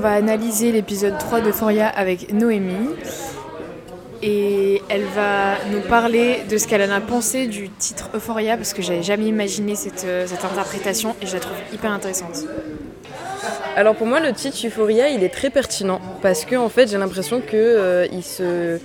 [0.00, 2.88] on va analyser l'épisode 3 d'Euphoria avec Noémie.
[4.22, 8.72] Et elle va nous parler de ce qu'elle en a pensé du titre Euphoria, parce
[8.72, 12.46] que j'avais jamais imaginé cette, euh, cette interprétation et je la trouve hyper intéressante.
[13.76, 16.96] Alors pour moi, le titre Euphoria, il est très pertinent parce que en fait, j'ai
[16.96, 18.80] l'impression que euh, se,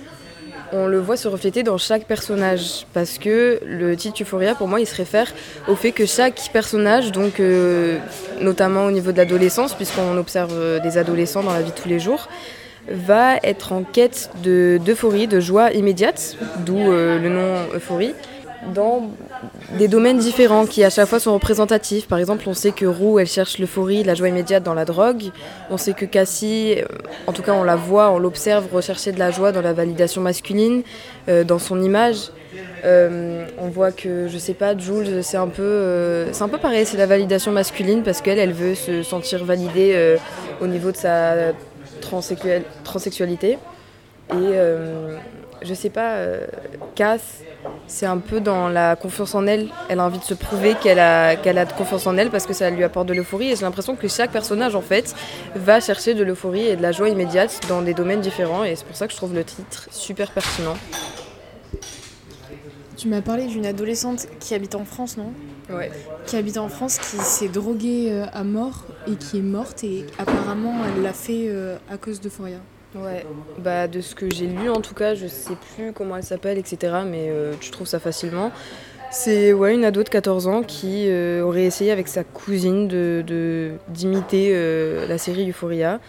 [0.72, 2.86] on le voit se refléter dans chaque personnage.
[2.92, 5.32] Parce que le titre Euphoria, pour moi, il se réfère
[5.68, 7.98] au fait que chaque personnage, donc euh,
[8.40, 11.88] notamment au niveau de l'adolescence, puisqu'on observe euh, des adolescents dans la vie de tous
[11.88, 12.28] les jours,
[12.88, 18.14] va être en quête de d'euphorie, de joie immédiate, d'où le nom Euphorie
[18.74, 19.10] dans
[19.78, 22.08] des domaines différents qui à chaque fois sont représentatifs.
[22.08, 25.30] Par exemple, on sait que Roux, elle cherche l'euphorie, la joie immédiate dans la drogue.
[25.70, 26.76] On sait que Cassie,
[27.26, 30.20] en tout cas on la voit, on l'observe rechercher de la joie dans la validation
[30.20, 30.82] masculine,
[31.28, 32.30] euh, dans son image.
[32.84, 36.58] Euh, on voit que, je sais pas, Jules, c'est un peu, euh, c'est un peu
[36.58, 40.16] pareil, c'est la validation masculine parce qu'elle, elle veut se sentir validée
[40.60, 41.52] au niveau de sa
[42.00, 43.58] transsexualité.
[44.32, 44.58] Et
[45.66, 46.16] je sais pas,
[46.94, 47.42] Cass,
[47.86, 49.68] c'est un peu dans la confiance en elle.
[49.88, 52.46] Elle a envie de se prouver qu'elle a, qu'elle a de confiance en elle parce
[52.46, 53.52] que ça lui apporte de l'euphorie.
[53.52, 55.14] Et j'ai l'impression que chaque personnage, en fait,
[55.54, 58.64] va chercher de l'euphorie et de la joie immédiate dans des domaines différents.
[58.64, 60.76] Et c'est pour ça que je trouve le titre super pertinent.
[62.96, 65.32] Tu m'as parlé d'une adolescente qui habite en France, non?
[65.70, 65.90] Ouais.
[66.26, 69.84] Qui habite en France, qui s'est droguée euh, à mort et qui est morte.
[69.84, 72.58] Et apparemment, elle l'a fait euh, à cause d'Euphoria.
[72.94, 73.26] Ouais,
[73.58, 76.56] bah de ce que j'ai lu en tout cas, je sais plus comment elle s'appelle,
[76.56, 76.94] etc.
[77.06, 78.52] Mais euh, tu trouves ça facilement.
[79.10, 83.72] C'est ouais, une ado de 14 ans qui euh, aurait essayé avec sa cousine de,
[83.88, 86.00] d'imiter euh, la série Euphoria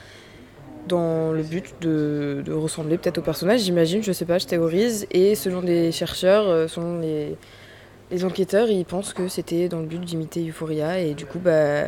[0.87, 5.05] dans le but de, de ressembler peut-être au personnage, j'imagine, je sais pas, je théorise.
[5.11, 7.35] Et selon les chercheurs, selon les,
[8.09, 11.83] les enquêteurs, ils pensent que c'était dans le but d'imiter Euphoria et du coup, bah,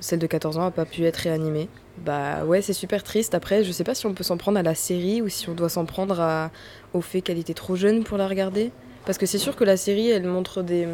[0.00, 1.68] celle de 14 ans n'a pas pu être réanimée.
[1.98, 3.34] Bah ouais, c'est super triste.
[3.34, 5.54] Après, je sais pas si on peut s'en prendre à la série ou si on
[5.54, 6.50] doit s'en prendre
[6.94, 8.72] au fait qu'elle était trop jeune pour la regarder.
[9.06, 10.86] Parce que c'est sûr que la série, elle montre des,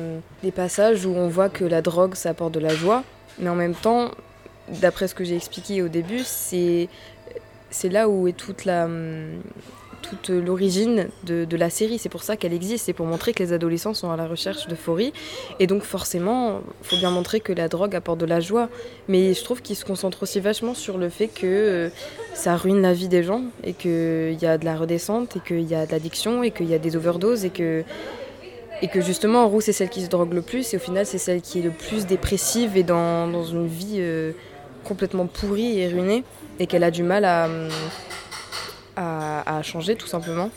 [0.43, 3.03] des passages où on voit que la drogue, ça apporte de la joie.
[3.39, 4.11] Mais en même temps,
[4.81, 6.89] d'après ce que j'ai expliqué au début, c'est
[7.71, 8.89] c'est là où est toute la,
[10.09, 11.99] toute l'origine de, la série.
[11.99, 12.87] C'est pour ça qu'elle existe.
[12.87, 15.13] C'est pour montrer que les adolescents sont à la recherche d'euphorie.
[15.59, 18.69] Et donc, forcément, il faut bien montrer que la drogue apporte de la joie.
[19.09, 21.89] Mais je trouve qu'il se concentre aussi vachement sur le fait que euh,
[22.35, 25.69] ça ruine la vie des gens et qu'il y a de la redescente et qu'il
[25.69, 27.85] y a de l'addiction et qu'il y a des overdoses et que.
[28.83, 31.07] Et que justement, en roue, c'est celle qui se drogue le plus, et au final,
[31.07, 34.33] c'est celle qui est le plus dépressive et dans, une vie euh,
[34.85, 36.25] complètement pourrie et ruinée,
[36.59, 37.49] et qu'elle a du mal à,
[38.97, 40.51] à, changer tout simplement.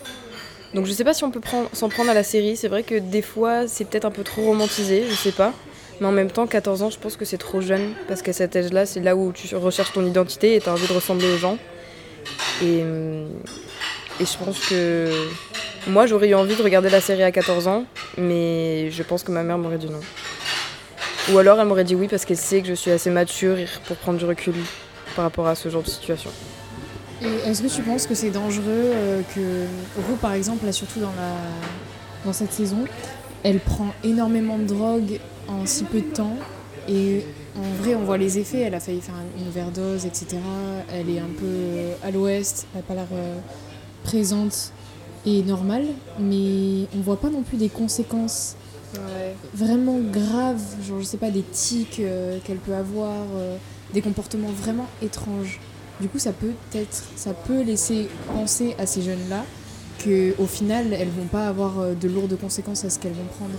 [0.74, 1.42] Donc je sais pas si on peut
[1.74, 4.44] s'en prendre à la série, c'est vrai que des fois c'est peut-être un peu trop
[4.44, 5.54] romantisé, je sais pas.
[6.00, 8.56] Mais en même temps, 14 ans, je pense que c'est trop jeune, parce qu'à cet
[8.56, 11.58] âge-là, c'est là où tu recherches ton identité et tu envie de ressembler aux gens.
[12.64, 15.12] Et, et je pense que
[15.88, 17.84] moi, j'aurais eu envie de regarder la série à 14 ans,
[18.18, 20.00] mais je pense que ma mère m'aurait dit non.
[21.32, 23.98] Ou alors elle m'aurait dit oui parce qu'elle sait que je suis assez mature pour
[23.98, 24.56] prendre du recul
[25.16, 26.32] par rapport à ce genre de situation.
[27.22, 29.66] Et est-ce que tu penses que c'est dangereux euh, que
[29.98, 31.36] Rue, par exemple, là, surtout dans, la...
[32.26, 32.86] dans cette saison,
[33.44, 36.36] elle prend énormément de drogue en si peu de temps
[36.88, 37.26] et
[37.58, 38.62] en vrai, on voit les effets.
[38.62, 40.38] Elle a failli faire une overdose, etc.
[40.94, 43.38] Elle est un peu euh, à l'ouest, elle n'a pas l'air euh,
[44.04, 44.72] présente
[45.26, 45.86] et normale,
[46.20, 48.56] mais on voit pas non plus des conséquences
[49.54, 52.02] vraiment graves, genre je sais pas, des tics
[52.44, 53.26] qu'elle peut avoir,
[53.94, 55.60] des comportements vraiment étranges.
[56.00, 59.44] Du coup, ça peut être, ça peut laisser penser à ces jeunes-là
[60.04, 63.58] qu'au final, elles vont pas avoir euh, de lourdes conséquences à ce qu'elles vont prendre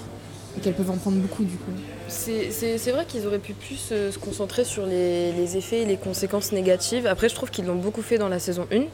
[0.57, 1.71] et qu'elles peuvent en prendre beaucoup du coup.
[2.09, 6.53] C'est vrai qu'ils auraient pu plus euh, se concentrer sur les, effets et les conséquences
[6.53, 7.07] négatives.
[7.07, 8.85] Après, je trouve qu'ils l'ont beaucoup fait dans la saison 1.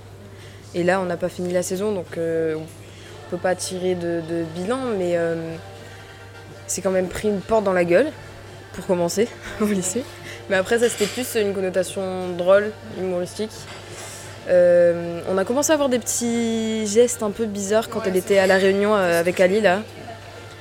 [0.75, 4.44] Et là, on n'a pas fini la saison, donc euh, on peut pas tirer de,
[4.56, 5.16] bilan, mais
[6.66, 8.12] c'est quand même pris une porte dans la gueule,
[8.75, 9.28] pour commencer,
[9.60, 10.02] au lycée.
[10.48, 13.50] Mais après, ça c'était plus une connotation drôle, humoristique.
[14.48, 18.38] Euh, on a commencé à avoir des petits gestes un peu bizarres quand elle était
[18.38, 19.82] à la réunion euh, avec Ali là.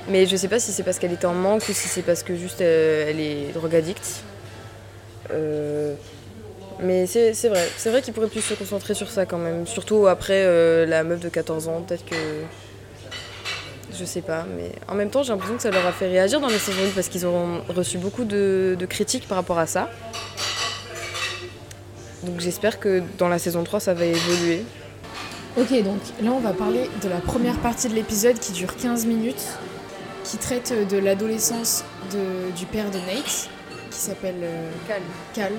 [0.08, 2.24] Mais je sais pas si c'est parce qu'elle était en manque ou si c'est parce
[2.24, 4.24] que juste euh, elle est drogue addict.
[6.80, 9.68] mais c'est vrai, c'est vrai qu'il pourrait plus se concentrer sur ça quand même.
[9.68, 12.16] Surtout après la meuf de 14 ans, peut-être que
[13.98, 14.46] je sais pas.
[14.56, 16.84] Mais en même temps, j'ai l'impression que ça leur a fait réagir dans les saisons
[16.84, 19.90] 1 parce qu'ils ont reçu beaucoup de, critiques par rapport à ça.
[22.24, 24.64] Donc j'espère que dans la saison 3, ça va évoluer.
[25.58, 29.06] Ok, donc là, on va parler de la première partie de l'épisode qui dure 15
[29.06, 29.58] minutes,
[30.24, 31.84] qui traite de l'adolescence
[32.58, 33.50] du père de Nate,
[33.90, 35.02] qui s'appelle euh, Cal.
[35.34, 35.54] Cal.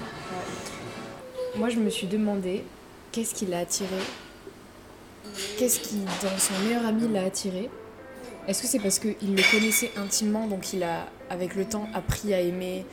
[1.56, 2.64] moi je me suis demandé
[3.10, 3.88] qu'est-ce qui l'a attiré
[5.58, 7.68] Qu'est-ce qui, dans son meilleur ami, l'a attiré
[8.48, 12.32] Est-ce que c'est parce qu'il le connaissait intimement, donc il a, avec le temps, appris
[12.32, 12.84] à aimer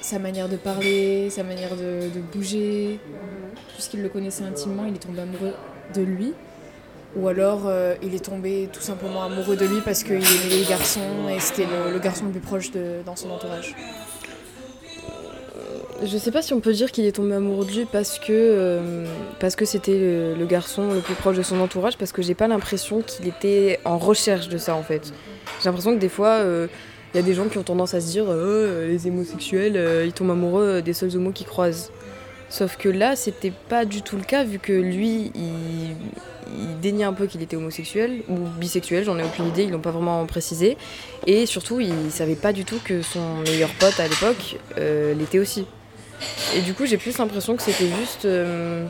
[0.00, 3.00] sa manière de parler, sa manière de, bouger?
[3.74, 5.54] Puisqu'il le connaissait intimement, il est tombé amoureux
[5.94, 6.32] de lui?
[7.16, 10.64] Ou alors euh, il est tombé tout simplement amoureux de lui parce qu'il aimait les
[10.64, 12.70] garçons et c'était le, le garçon le plus proche
[13.04, 13.74] dans son entourage?
[16.00, 18.26] Je sais pas si on peut dire qu'il est tombé amoureux de lui parce que
[18.30, 19.04] euh,
[19.40, 22.46] parce que c'était le, garçon le plus proche de son entourage parce que j'ai pas
[22.46, 25.12] l'impression qu'il était en recherche de ça en fait.
[25.60, 26.68] J'ai l'impression que des fois euh,
[27.12, 30.12] il y a des gens qui ont tendance à se dire euh, les homosexuels ils
[30.12, 31.90] tombent amoureux des seuls homos qu'ils croisent.
[32.48, 35.96] Sauf que là c'était pas du tout le cas vu que lui il,
[36.56, 39.80] il déniait un peu qu'il était homosexuel ou bisexuel, j'en ai aucune idée, ils l'ont
[39.80, 40.76] pas vraiment précisé.
[41.26, 45.66] Et surtout il savait pas du tout que son meilleur pote à l'époque l'était aussi.
[46.54, 48.24] Et du coup, j'ai plus l'impression que c'était juste.
[48.24, 48.84] euh,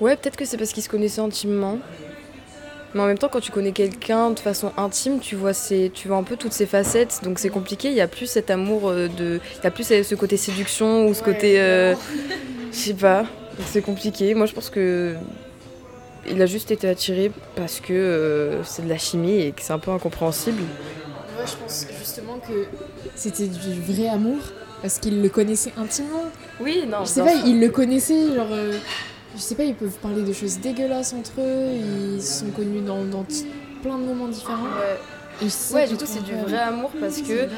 [0.00, 1.78] Ouais, peut-être que c'est parce qu'ils se connaissaient intimement.
[2.94, 5.90] Mais en même temps, quand tu connais quelqu'un de façon intime, tu vois, ses...
[5.92, 7.20] tu vois un peu toutes ses facettes.
[7.22, 7.88] Donc c'est compliqué.
[7.88, 9.40] Il y a plus cet amour euh, de.
[9.60, 11.60] Il y a plus ce côté séduction ou ce côté.
[11.60, 11.94] euh,
[12.72, 13.24] Je sais pas.
[13.66, 14.34] C'est compliqué.
[14.34, 15.14] Moi, je pense que.
[16.26, 19.74] Il a juste été attiré parce que euh, c'est de la chimie et que c'est
[19.74, 20.62] un peu incompréhensible.
[21.36, 22.66] Moi je pense justement que
[23.14, 24.38] c'était du vrai amour
[24.84, 26.24] parce qu'il le connaissait intimement.
[26.60, 26.98] Oui, non.
[27.04, 28.48] Je sais pas, ils le connaissaient, genre.
[28.52, 28.76] euh,
[29.34, 31.70] je sais pas, ils peuvent parler de choses dégueulasses entre eux,
[32.16, 32.98] ils se sont connus dans,
[33.82, 34.62] plein de moments différents.
[34.62, 34.98] Ouais.
[35.40, 37.48] Et Ouais, du coup, c'est du vrai amour parce que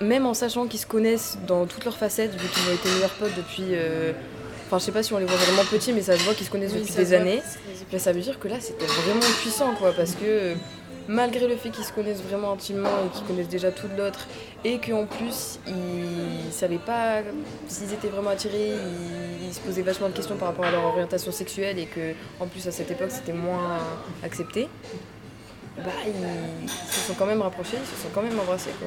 [0.00, 3.14] même en sachant qu'ils se connaissent dans toutes leurs facettes, vu qu'ils ont été meilleurs
[3.14, 3.70] potes depuis.
[3.72, 4.12] euh,
[4.70, 6.46] Enfin, je sais pas si on les voit vraiment petits, mais ça se voit qu'ils
[6.46, 7.42] se connaissent Oui, depuis des années.
[7.92, 10.54] Mais ça veut dire que là, c'était vraiment puissant, quoi, parce que euh,
[11.08, 14.28] malgré le fait qu'ils se connaissent vraiment intimement et qu'ils connaissent déjà tout de l'autre,
[14.64, 17.22] et qu'en plus, ils savaient pas
[17.66, 18.68] s'ils étaient vraiment attirés,
[19.40, 22.12] ils, ils se posaient vachement de questions par rapport à leur orientation sexuelle, et que
[22.38, 23.80] en plus, à cette époque, c'était moins
[24.22, 24.68] accepté.
[25.78, 28.86] Bah, ils se sont quand même rapprochés, ils se sont quand même embrassés, quoi.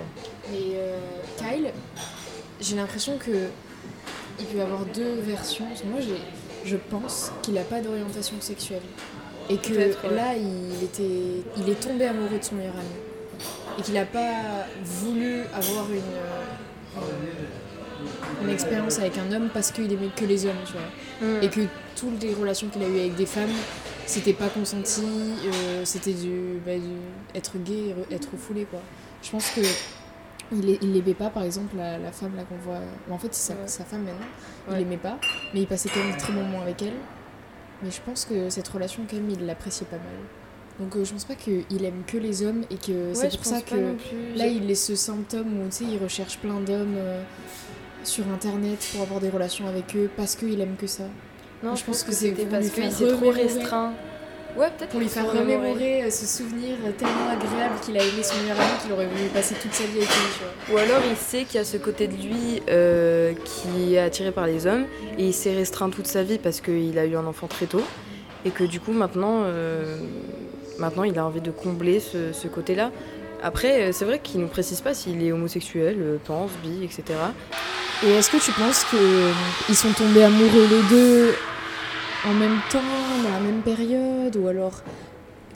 [0.49, 0.97] Mais euh,
[1.37, 1.71] Kyle,
[2.61, 3.49] j'ai l'impression que
[4.39, 5.65] il peut y avoir deux versions.
[5.85, 6.17] Moi, j'ai,
[6.69, 8.81] je pense qu'il n'a pas d'orientation sexuelle.
[9.49, 9.95] Et que ouais.
[10.15, 12.87] là, il, était, il est tombé amoureux de son meilleur ami.
[13.77, 15.97] Et qu'il n'a pas voulu avoir une,
[16.97, 21.41] euh, une expérience avec un homme parce qu'il aimait que les hommes, tu vois.
[21.43, 21.61] Et que
[21.95, 23.49] toutes les relations qu'il a eues avec des femmes,
[24.05, 28.79] c'était pas consenti, euh, c'était du, bah, du- être gay, être foulé, quoi.
[29.21, 29.61] Je pense que
[30.57, 32.79] il, est- il aimait pas, par exemple, la, la femme là qu'on voit.
[33.07, 33.67] bon, en fait, c'est sa, Ouais.
[33.67, 34.75] sa femme maintenant.
[34.77, 35.17] Il aimait pas,
[35.53, 36.93] mais il passait quand même de très bons moments avec elle.
[37.83, 40.05] Mais je pense que cette relation, quand même, il l'appréciait pas mal.
[40.79, 43.61] Donc euh, je pense pas qu'il aime que les hommes et que c'est pour ça
[43.61, 43.75] que
[44.35, 47.21] là, il est ce symptôme où tu sais, il recherche plein d'hommes euh,
[48.03, 51.03] sur internet pour avoir des relations avec eux parce qu'il aime que ça.
[51.61, 53.93] Non, je pense que c'est parce qu'il s'est trop restreint.
[54.55, 58.37] Ouais, peut-être Pour lui faire remémorer euh, ce souvenir tellement agréable qu'il a aimé son
[58.41, 60.75] meilleur ami qu'il aurait voulu passer toute sa vie avec lui, tu vois.
[60.75, 64.31] Ou alors il sait qu'il y a ce côté de lui euh, qui est attiré
[64.31, 64.85] par les hommes
[65.17, 67.81] et il s'est restreint toute sa vie parce qu'il a eu un enfant très tôt
[68.45, 69.97] et que du coup maintenant, euh,
[70.77, 72.91] maintenant il a envie de combler ce, ce côté-là.
[73.41, 77.03] Après, c'est vrai qu'il ne précise pas s'il est homosexuel, trans, bi, etc.
[78.05, 81.33] Et est-ce que tu penses qu'ils sont tombés amoureux les deux
[82.25, 82.79] en même temps,
[83.23, 84.81] dans la même période Ou alors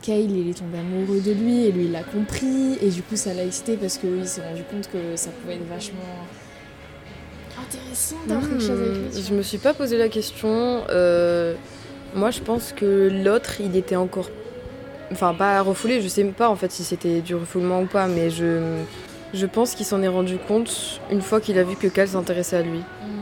[0.02, 3.16] Kyle, il est tombé amoureux de lui et lui, il l'a compris et du coup,
[3.16, 6.00] ça l'a excité parce qu'il s'est rendu compte que ça pouvait être vachement
[7.60, 9.20] intéressant d'avoir quelque chose avec lui.
[9.20, 10.84] Hmm, je me suis pas posé la question.
[10.90, 11.56] euh,
[12.14, 14.30] moi, je pense que l'autre, il était encore.
[15.12, 18.30] Enfin, pas refoulé, je sais pas en fait si c'était du refoulement ou pas, mais
[18.30, 18.82] je,
[19.34, 22.58] je pense qu'il s'en est rendu compte une fois qu'il a vu que Cal s'intéressait
[22.58, 22.80] à lui.
[22.80, 23.17] Mm.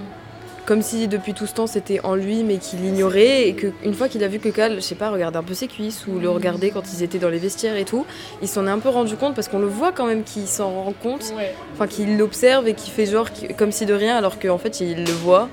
[0.65, 4.07] Comme si depuis tout ce temps c'était en lui, mais qu'il l'ignorait, et qu'une fois
[4.07, 6.27] qu'il a vu que Cal, je sais pas, regardait un peu ses cuisses ou le
[6.29, 8.05] regardait quand ils étaient dans les vestiaires et tout,
[8.41, 10.71] il s'en est un peu rendu compte parce qu'on le voit quand même qu'il s'en
[10.83, 11.53] rend compte, Ouais.
[11.73, 15.03] enfin qu'il l'observe et qu'il fait genre comme si de rien, alors qu'en fait il
[15.05, 15.49] le voit.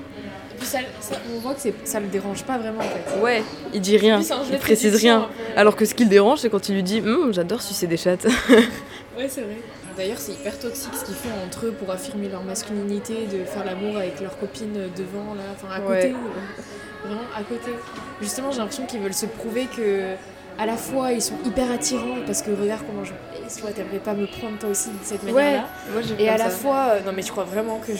[0.55, 3.21] Et puis ça, ça- on voit que ça le dérange pas vraiment en fait.
[3.21, 3.43] Ouais,
[3.73, 4.19] il dit rien,
[4.51, 5.27] il précise rien.
[5.53, 5.59] peu.
[5.59, 7.97] Alors que ce qui le dérange, c'est quand il lui dit Hum, J'adore sucer des
[7.97, 8.25] chattes.
[9.15, 9.57] Ouais, c'est vrai.
[9.97, 13.63] D'ailleurs, c'est hyper toxique ce qu'ils font entre eux pour affirmer leur masculinité, de faire
[13.65, 16.07] l'amour avec leurs copines devant, là, enfin à côté.
[16.07, 16.13] Ouais.
[16.13, 17.71] euh, Vraiment à côté.
[18.21, 20.13] Justement, j'ai l'impression qu'ils veulent se prouver que
[20.59, 23.11] à la fois ils sont hyper attirants parce que regarde comment je
[23.59, 25.67] toi t'aimerais pas me prendre toi aussi de cette manière-là.
[25.91, 27.93] moi j'ai Et à la fois, euh, non mais tu crois vraiment que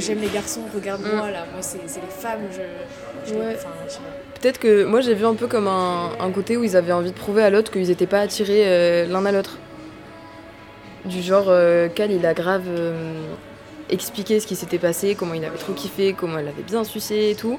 [0.00, 3.30] j'aime les garçons, regarde-moi là, moi c'est les femmes, je.
[3.30, 3.38] je Mm.
[3.38, 3.56] Ouais.
[3.88, 4.40] je.
[4.40, 7.12] Peut-être que moi j'ai vu un peu comme un, un côté où ils avaient envie
[7.12, 9.56] de prouver à l'autre qu'ils étaient pas attirés euh, l'un à l'autre.
[11.04, 12.64] Du genre, euh, Cal il a grave.
[12.68, 13.14] euh,
[13.92, 17.30] expliquer ce qui s'était passé, comment il avait trop kiffé, comment elle avait bien sucé
[17.30, 17.58] et tout.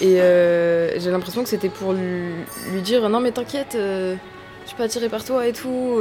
[0.00, 2.30] Et euh, j'ai l'impression que c'était pour lui,
[2.72, 4.14] lui dire non mais t'inquiète, euh,
[4.62, 6.00] je suis pas attirée par toi et tout.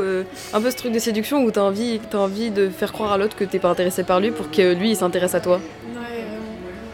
[0.54, 3.18] un peu ce truc de séduction où t'as envie, t'as envie de faire croire à
[3.18, 5.58] l'autre que t'es pas intéressé par lui pour que lui il s'intéresse à toi.
[5.96, 6.26] Ouais,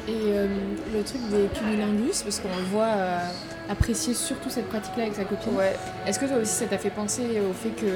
[0.08, 0.48] vraiment.
[0.48, 0.48] Et
[0.96, 2.88] le truc des cunilingus, parce qu'on le voit
[3.70, 5.56] apprécier surtout cette pratique-là avec sa copine.
[5.58, 5.76] Ouais.
[6.08, 7.92] Est-ce que toi aussi ça t'a fait penser au fait que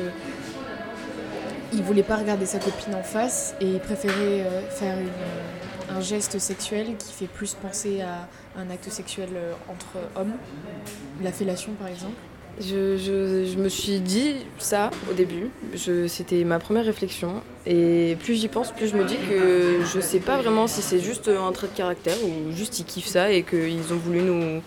[1.74, 6.01] il voulait pas regarder sa copine en face et il préférait euh, faire une- un
[6.01, 8.28] geste sexuel qui fait plus penser à
[8.60, 9.88] un acte sexuel euh, entre
[10.20, 10.34] hommes,
[11.24, 12.13] la fellation par exemple
[12.60, 15.50] Je, je- me suis dit ça au début,
[16.08, 17.42] c'était ma première réflexion.
[17.66, 21.00] Et plus j'y pense, plus je me dis que je sais pas vraiment si c'est
[21.00, 24.62] juste un trait de caractère ou juste ils kiffent ça et qu'ils ont voulu nous,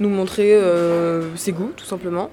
[0.00, 2.30] nous montrer euh, ses goûts tout simplement.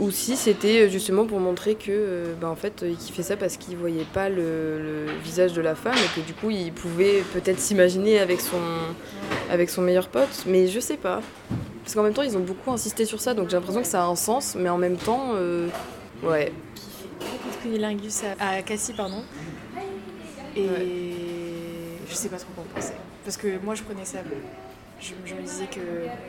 [0.00, 3.58] Ou si c'était justement pour montrer que euh, bah, en fait il kiffait ça parce
[3.58, 7.22] qu'il voyait pas le, le visage de la femme et que du coup il pouvait
[7.34, 8.56] peut-être s'imaginer avec son,
[9.50, 11.20] avec son meilleur pote, mais je sais pas.
[11.82, 14.04] Parce qu'en même temps, ils ont beaucoup insisté sur ça, donc j'ai l'impression que ça
[14.04, 15.68] a un sens, mais en même temps, euh,
[16.22, 16.52] ouais.
[17.62, 19.22] Cunilingus à, Cassie, pardon.
[20.56, 20.68] Et
[22.08, 22.94] je sais pas trop quoi en penser.
[23.24, 24.18] Parce que moi je prenais ça.
[25.00, 25.80] Je, je me disais que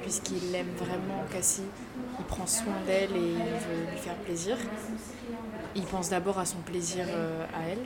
[0.01, 1.63] puisqu'il aime vraiment Cassie,
[2.21, 4.57] il prend soin d'elle et il veut lui faire plaisir.
[5.75, 7.79] Il pense d'abord à son plaisir euh, à elle.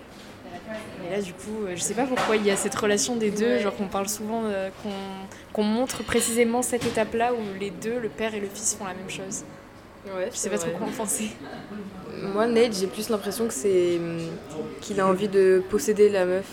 [1.05, 3.31] Et là, du coup, euh, je sais pas pourquoi il y a cette relation des
[3.31, 4.69] deux, genre qu'on parle souvent, euh,
[5.53, 8.93] qu'on montre précisément cette étape-là où les deux, le père et le fils, font la
[8.93, 9.43] même chose.
[10.05, 11.31] ouais Je sais pas trop quoi en penser.
[12.33, 14.19] Moi, Nate, j'ai plus l'impression que c'est hum,
[14.81, 16.47] qu'il a envie de posséder la meuf.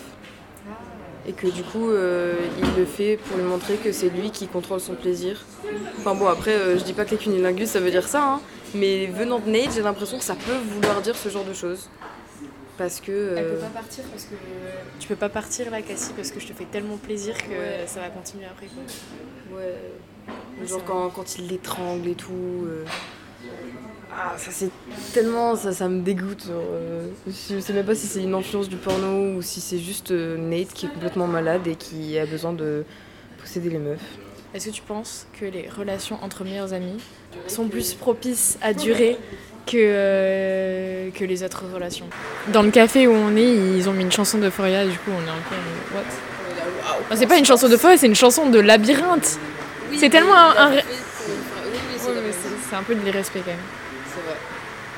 [1.26, 4.48] Et que du coup, euh, il le fait pour lui montrer que c'est lui qui
[4.48, 5.40] contrôle son plaisir.
[5.99, 8.40] Enfin bon, après, euh, je dis pas que les cunilingus ça veut dire ça, hein,
[8.75, 11.88] mais venant de Nate, j'ai l'impression que ça peut vouloir dire ce genre de choses.
[12.78, 13.35] Parce que.
[13.37, 14.35] Elle euh, peut pas partir parce que
[14.99, 17.85] tu peux pas partir là, Cassie, parce que je te fais tellement plaisir que Ouais.
[17.87, 18.66] ça va continuer après.
[18.66, 19.57] Quoi.
[19.59, 19.75] Ouais.
[20.61, 22.33] Ouais, Genre quand, quand il l'étrangle et tout.
[22.66, 22.85] euh.
[24.14, 24.71] Ah, ça c'est
[25.12, 25.54] tellement.
[25.57, 26.47] Ça, ça me dégoûte.
[26.47, 26.62] genre.
[27.26, 30.73] Je sais même pas si c'est une influence du porno ou si c'est juste Nate
[30.73, 32.85] qui est complètement malade et qui a besoin de
[33.40, 34.00] posséder les meufs.
[34.54, 37.00] Est-ce que tu penses que les relations entre meilleurs amis
[37.49, 39.16] sont plus propices à durer
[39.66, 42.06] que, euh, que les autres relations?
[42.49, 45.11] Dans le café où on est, ils ont mis une chanson de Foria, du coup
[45.11, 45.54] on est un peu.
[45.54, 46.04] en mode,
[47.11, 49.38] What C'est pas une chanson de Foria, c'est une chanson de labyrinthe.
[49.97, 50.73] C'est tellement un-
[52.68, 53.56] c'est un peu de l'irrespect quand même
[54.14, 54.37] c'est vrai.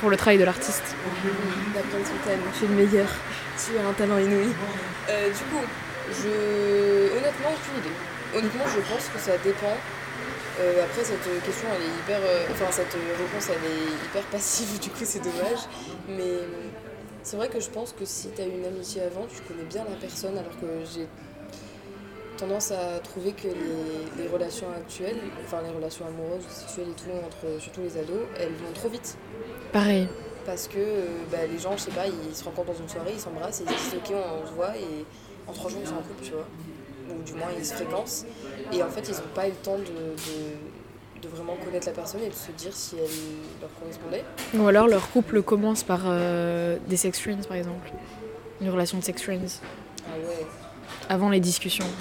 [0.01, 0.83] pour le travail de l'artiste.
[1.75, 3.09] D'apprendre son talent, je suis le meilleur.
[3.57, 4.49] Tu as un talent inouï.
[5.11, 5.63] Euh, du coup,
[6.11, 7.11] je.
[7.19, 7.95] Honnêtement, aucune idée.
[8.37, 9.77] Honnêtement, je pense que ça dépend.
[10.61, 12.21] Euh, après, cette question, elle est hyper.
[12.23, 15.65] euh, Enfin, cette réponse, elle est hyper passive, du coup, c'est dommage.
[16.09, 16.47] Mais euh,
[17.23, 19.85] c'est vrai que je pense que si tu as une amitié avant, tu connais bien
[19.89, 21.07] la personne, alors que j'ai
[22.37, 27.01] tendance à trouver que les, les relations actuelles, enfin les relations amoureuses ou sexuelles et
[27.01, 29.17] tout, entre surtout les ados, elles vont trop vite
[29.73, 30.09] Pareil.
[30.45, 33.13] parce que euh, bah, les gens, je sais pas, ils se rencontrent dans une soirée,
[33.15, 34.13] ils s'embrassent et ils disent ok,
[34.43, 35.05] on, se voit et
[35.47, 36.47] en trois jours ils sont en couple, tu vois.
[37.11, 38.25] Ou du moins ils se fréquentent.
[38.73, 41.93] Et en fait, ils n'ont pas eu le temps de, de, de vraiment connaître la
[41.93, 44.25] personne et de se dire si elle leur correspondait.
[44.55, 47.91] Ou alors leur couple commence par euh, des sex friends par exemple.
[48.61, 49.61] Une relation de sex friends.
[50.07, 50.47] Ah ouais,
[51.09, 51.87] Avant les discussions.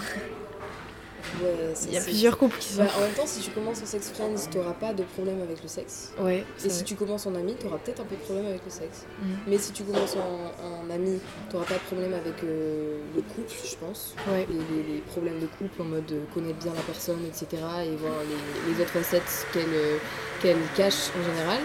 [1.42, 2.84] ouais, Il y a plusieurs couples qui sont.
[2.84, 5.62] Bah, en même temps, si tu commences en sex friends, t'auras pas de problème avec
[5.62, 6.12] le sexe.
[6.20, 6.44] Ouais.
[6.66, 9.06] Et si tu commences en ami, t'auras peut-être un peu de problème avec le sexe.
[9.22, 9.36] Mhm.
[9.48, 13.54] Mais si tu commences en, en ami, t'auras pas de problème avec euh, le couple,
[13.64, 14.16] je pense.
[14.30, 14.48] Ouais.
[14.50, 17.48] les, les- les problèmes de couple en mode euh, connaître bien la personne, etc.
[17.86, 19.98] et voir les, les autres facettes qu'elle euh,
[20.42, 21.60] qu'elle cache en général.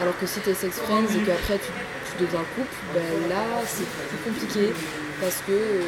[0.00, 1.70] Alors que si t'es sex friends et qu'après tu,
[2.18, 4.72] tu deviens couple, ben là c'est plus compliqué
[5.20, 5.80] parce que euh,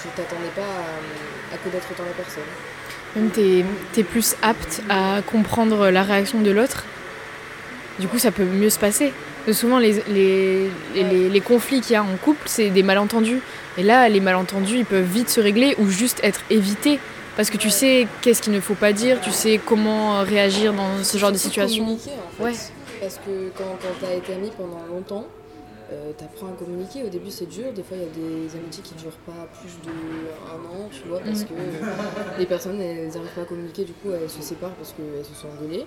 [0.00, 2.42] tu t'attendais pas à, à connaître autant la personne.
[3.16, 3.64] Même t'es
[4.00, 6.84] es plus apte à comprendre la réaction de l'autre.
[7.98, 9.12] Du coup, ça peut mieux se passer.
[9.52, 10.70] Souvent, les, les,
[11.28, 13.40] les- conflits qu'il y a en couple, c'est des malentendus.
[13.76, 16.98] Et là, les malentendus, ils peuvent vite se régler ou juste être évités.
[17.36, 21.02] Parce que tu sais qu'est-ce qu'il ne faut pas dire, tu sais comment réagir dans
[21.02, 21.84] ce genre de situation.
[21.84, 22.42] en fait.
[22.42, 22.52] Ouais.
[23.00, 25.26] Parce que quand, quand t'as été ami pendant longtemps,
[25.92, 27.04] euh, t'apprends à communiquer.
[27.04, 27.72] Au début, c'est dur.
[27.72, 28.08] Des fois, il y a
[28.48, 31.46] des amitiés qui durent pas plus d'un an, tu vois, parce Mhm.
[31.48, 33.84] que euh, les personnes, elles n'arrivent pas à communiquer.
[33.84, 35.86] Du coup, elles se séparent parce qu'elles se sont engueulées.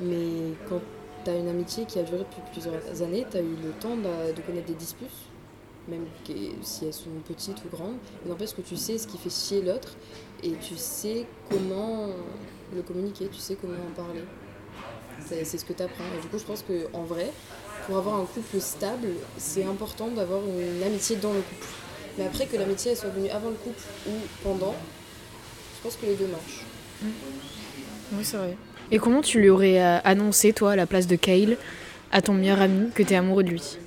[0.00, 0.80] Mais quand
[1.24, 4.40] t'as une amitié qui a duré depuis plusieurs années, t'as eu le temps de, de
[4.40, 5.10] connaître des disputes,
[5.88, 6.06] même
[6.62, 7.96] si elles sont petites ou grandes.
[8.24, 9.96] Mais n'empêche que tu sais ce qui fait chier l'autre
[10.42, 12.06] et tu sais comment
[12.74, 14.22] le communiquer, tu sais comment en parler.
[15.26, 16.04] C'est c'est ce que tu apprends.
[16.18, 17.30] Et du coup, je pense qu'en vrai,
[17.86, 19.08] pour avoir un couple stable,
[19.38, 21.66] c'est important d'avoir une amitié dans le couple.
[22.18, 24.74] Mais après, que l'amitié soit venue avant le couple ou pendant,
[25.76, 26.64] je pense que les deux marchent.
[28.12, 28.56] Oui, c'est vrai.
[28.90, 31.56] Et comment tu lui aurais euh, annoncé, toi, à la place de Kyle,
[32.12, 33.78] à ton meilleur ami, que t'es amoureux de lui?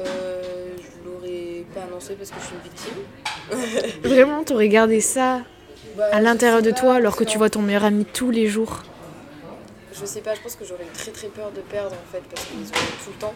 [0.00, 4.02] Euh, je l'aurais pas annoncé parce que je suis une victime.
[4.02, 5.42] Vraiment, t'aurais gardé ça
[5.96, 8.82] Bah, à l'intérieur de toi alors que tu vois ton meilleur ami tous les jours?
[9.92, 12.22] Je sais pas, je pense que j'aurais eu très très peur de perdre en fait
[12.30, 13.34] parce qu'ils ont tout le temps.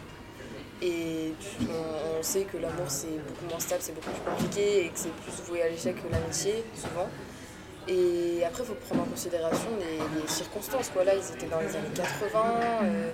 [0.83, 1.33] Et
[1.63, 4.99] on, on sait que l'amour c'est beaucoup moins stable, c'est beaucoup plus compliqué et que
[4.99, 7.09] c'est plus voué à l'échec que l'amitié, souvent.
[7.89, 10.89] Et après, il faut prendre en considération les, les circonstances.
[10.93, 11.05] Quoi.
[11.05, 12.45] Là, ils étaient dans les années 80.
[12.83, 13.11] euh,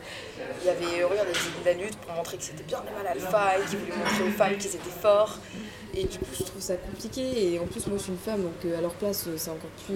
[0.63, 3.07] il y avait, regarde, ils de la lutte pour montrer que c'était bien les mal
[3.13, 5.39] alpha et qu'ils voulaient montrer aux femmes qu'ils étaient forts.
[5.95, 7.53] Et du coup, je trouve ça compliqué.
[7.53, 9.51] Et en plus, moi, je suis une femme, donc euh, à leur place, euh, c'est
[9.51, 9.95] encore plus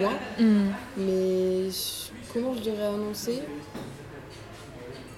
[0.00, 0.14] loin.
[0.96, 2.08] Mais je-
[2.38, 3.42] comment je l'aurais annoncé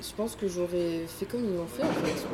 [0.03, 2.27] Je pense que j'aurais fait comme ils l'ont fait en fait.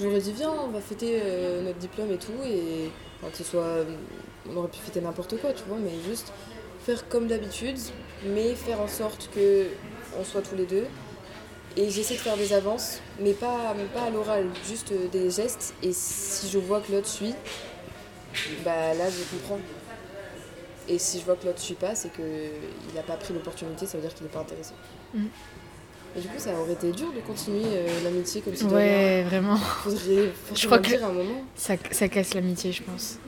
[0.00, 2.90] J'aurais dit viens, on va fêter euh, notre diplôme et tout, et
[3.30, 3.84] que ce soit.
[4.48, 6.32] On aurait pu fêter n'importe quoi, tu vois, mais juste
[6.84, 7.78] faire comme d'habitude,
[8.24, 9.66] mais faire en sorte que
[10.20, 10.86] on soit tous les deux.
[11.76, 15.30] Et j'essaie de faire des avances, mais pas, mais pas à l'oral, juste euh, des
[15.30, 15.74] gestes.
[15.82, 17.34] Et si je vois que l'autre suit,
[18.64, 19.60] bah là je comprends.
[20.88, 22.24] Et si je vois que l'autre suit pas, c'est qu'il
[22.94, 24.72] n'a pas pris l'opportunité, ça veut dire qu'il n'est pas intéressé.
[25.14, 28.70] Et du coup, ça aurait été dur de continuer euh, l'amitié comme si de.
[28.74, 29.56] Ouais, vraiment.
[29.84, 31.42] Faudrait Je crois que- un moment.
[31.56, 33.18] Ça, ça casse l'amitié, je pense.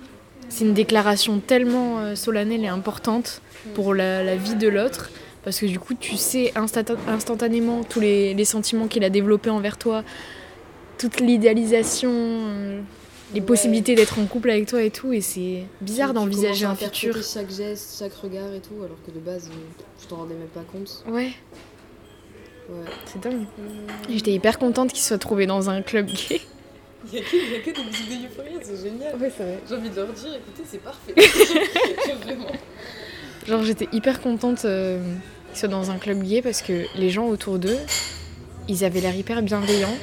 [0.48, 3.42] C'est une déclaration tellement euh, solennelle et importante
[3.74, 5.10] pour la, la vie de l'autre.
[5.44, 9.50] Parce que du coup, tu sais instanta- instantanément tous les, les sentiments qu'il a développés
[9.50, 10.02] envers toi,
[10.96, 12.80] toute l'idéalisation, euh,
[13.34, 13.46] les Ouais.
[13.46, 15.12] possibilités d'être en couple avec toi et tout.
[15.12, 17.14] Et c'est bizarre d'envisager un futur.
[17.22, 19.54] chaque geste, chaque regard et tout, alors que de base, euh,
[20.02, 21.04] je t'en rendais même pas compte.
[21.06, 21.32] Ouais,
[22.70, 22.84] Ouais.
[23.06, 23.46] c'est dingue.
[24.08, 26.40] Et J'étais hyper contente qu'il soit trouvé dans un club gay.
[27.12, 29.14] Il y, a que, a des musiques de Euphoria, c'est génial.
[29.16, 29.58] Ouais, c'est vrai.
[29.68, 31.14] J'ai envie de leur dire, écoutez, c'est parfait.
[32.24, 32.46] Vraiment.
[33.46, 35.00] Genre, j'étais hyper contente euh,
[35.50, 37.78] qu'il soit dans un club gay parce que les gens autour d'eux,
[38.68, 39.96] ils avaient l'air hyper bienveillants.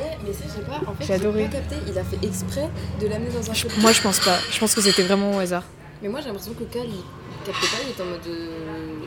[0.00, 0.80] Ouais, mais ça, je sais pas.
[0.86, 1.44] En fait, J'ai adoré.
[1.44, 1.76] pas capté.
[1.88, 2.68] Il a fait exprès
[3.00, 4.38] de l'amener dans un Je- moi, je pense pas.
[4.50, 5.64] Je pense que c'était vraiment au hasard.
[6.02, 8.26] Mais moi, j'ai l'impression que Cal, il captait pas, il était en mode.
[8.26, 9.04] Euh...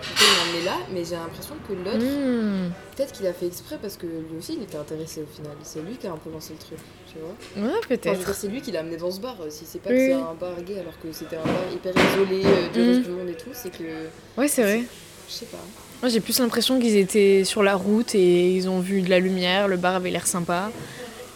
[0.00, 2.70] Il m'a emmené là, mais j'ai l'impression que l'autre, Hmm.
[2.96, 5.52] peut-être qu'il a fait exprès parce que lui aussi, il était intéressé au final.
[5.62, 6.78] C'est lui qui a un peu lancé le truc,
[7.12, 7.64] tu vois.
[7.64, 8.18] Ouais, Enfin, peut-être.
[8.18, 9.36] dire, c'est lui qui l'a amené dans ce bar.
[9.50, 11.92] Si c'est pas Oui, que c'est un bar gay alors que c'était un bar hyper
[11.92, 14.06] isolé euh, du reste du monde et tout, c'est que.
[14.36, 14.84] Ouais, c'est vrai.
[15.28, 15.58] Je sais pas.
[16.02, 19.18] Moi, j'ai plus l'impression qu'ils étaient sur la route et ils ont vu de la
[19.18, 20.70] lumière, le bar avait l'air sympa.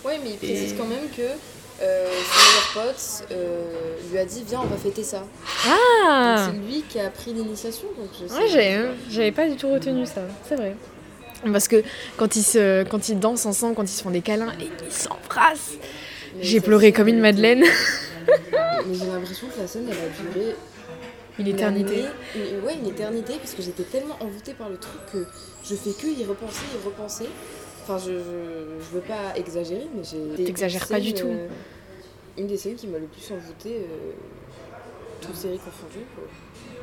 [0.05, 4.25] Ouais, mais il précise Et- quand même que euh, son meilleur pote euh, lui a
[4.25, 5.25] dit Viens, on va fêter ça.
[5.67, 7.89] Ah C'est lui qui a pris l'initiation.
[7.99, 10.77] Donc je sais Ouais, j'avais, j'avais pas du tout retenu ça, c'est vrai.
[11.51, 11.83] Parce que
[12.17, 14.93] quand ils, se, quand ils dansent ensemble, quand ils se font des câlins et qu'ils
[14.93, 15.73] s'embrassent,
[16.41, 17.65] j'ai pleuré comme une madeleine.
[18.87, 20.55] Mais j'ai l'impression que la scène, elle a duré
[21.39, 22.01] Une éternité.
[22.01, 25.27] année, une- ouais, une éternité, parce que j'étais tellement envoûtée par le truc que
[25.65, 27.27] je fais que y repenser, y repenser.
[27.83, 30.45] Enfin, je, je, je veux pas exagérer, mais j'ai.
[30.45, 31.27] T'exagères pas du tout.
[31.27, 31.49] euh,
[32.39, 34.13] une des scènes qui m'a le plus envoûtée, euh,
[35.21, 36.07] toutes séries confondues.
[36.15, 36.25] quoi.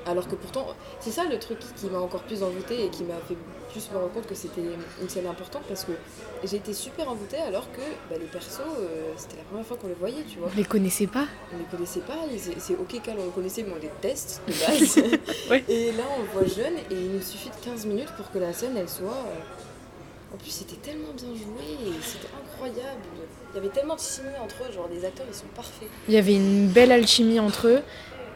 [0.10, 0.68] Alors que pourtant,
[1.00, 3.38] c'est ça le truc qui m'a encore plus envoûtée et qui m'a fait
[3.72, 4.62] plus me rendre compte que c'était
[5.02, 5.92] une scène importante parce que
[6.44, 9.88] j'ai été super envoûtée alors que bah, les persos, euh, c'était la première fois qu'on
[9.88, 10.50] les voyait, tu vois.
[10.52, 11.26] Je les connaissais pas.
[11.54, 12.18] On les connaissait pas,
[12.58, 14.98] c'est ok Cal, on le connaissait, mais on les teste de base.
[15.52, 15.64] Ouais.
[15.70, 18.40] Et là, on le voit jeune et il nous suffit de 15 minutes pour que
[18.40, 19.06] la scène, elle soit.
[19.10, 23.02] euh, En plus, c'était tellement bien joué, c'était incroyable.
[23.54, 25.88] Il y avait tellement de chimie entre eux, genre les acteurs, ils sont parfaits.
[26.08, 27.82] Il y avait une belle alchimie entre eux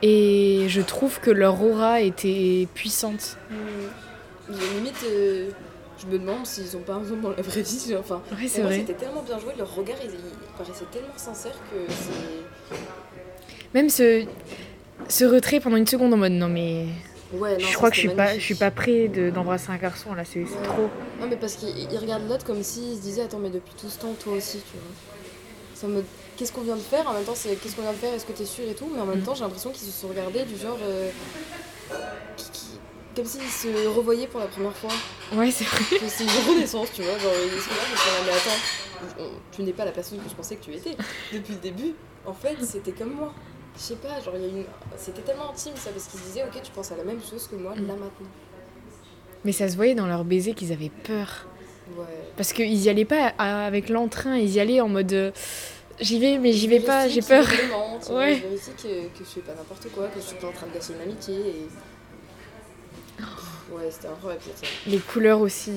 [0.06, 3.38] et je trouve que leur aura était puissante.
[4.50, 5.50] Limite, euh,
[6.00, 7.96] je me demande s'ils sont pas ensemble dans la vraie vie.
[7.98, 8.80] Enfin, Ouais, c'est vraiment, vrai.
[8.80, 12.76] C'était tellement bien joué, leur regard, il, il paraissait tellement sincère que c'est.
[13.74, 14.26] Même ce,
[15.08, 16.86] ce retrait pendant une seconde en mode non mais
[17.34, 19.78] Ouais, non, je crois que je suis pas, je suis pas prêt de- d'embrasser un
[19.78, 20.46] garçon là, c'est Ouais.
[20.64, 20.90] trop.
[21.20, 23.90] Non, mais parce qu'il il regarde l'autre comme s'il se disait Attends, mais depuis tout
[23.90, 24.94] ce temps, toi aussi, tu vois.
[25.74, 26.06] C'est en mode
[26.38, 28.26] Qu'est-ce qu'on vient de faire En même temps, c'est Qu'est-ce qu'on vient de faire Est-ce
[28.26, 29.24] que t'es sûr et tout Mais en même Mm.
[29.24, 30.78] temps, j'ai l'impression qu'ils se sont regardés du genre.
[30.82, 31.10] euh,
[32.38, 32.80] qui- qui-
[33.16, 34.90] comme s'ils se revoyaient pour la première fois.
[35.34, 36.00] Ouais, c'est vrai.
[36.08, 37.18] C'est une renaissance, tu vois.
[37.20, 40.34] Genre, ils ils sont là, mais attends, on- tu n'es pas la personne que je
[40.34, 40.98] pensais que tu étais.
[41.32, 41.94] Depuis le début,
[42.26, 43.32] en fait, c'était comme moi.
[43.76, 44.64] Je sais pas, genre, il y a une...
[44.98, 47.48] c'était tellement intime ça, parce qu'ils se disaient Ok, tu penses à la même chose
[47.48, 47.88] que moi, Mm.
[47.88, 48.28] là maintenant.
[49.46, 51.46] Mais ça se voyait dans leur baiser qu'ils avaient peur.
[51.98, 52.06] Ouais.
[52.38, 55.32] Parce qu'ils y allaient pas avec l'entrain, ils y allaient en mode euh,
[56.00, 57.46] j'y vais mais j'y vais pas, j'ai peur.
[58.08, 58.36] vois, Ouais.
[58.36, 58.84] Je vérifie que,
[59.18, 61.02] que je fais pas n'importe quoi, que je suis pas en train de gâcher une
[61.12, 61.36] amitié.
[61.36, 61.68] Et...
[63.72, 64.70] Ouais, c'était incroyable scène.
[64.88, 65.72] Les couleurs aussi.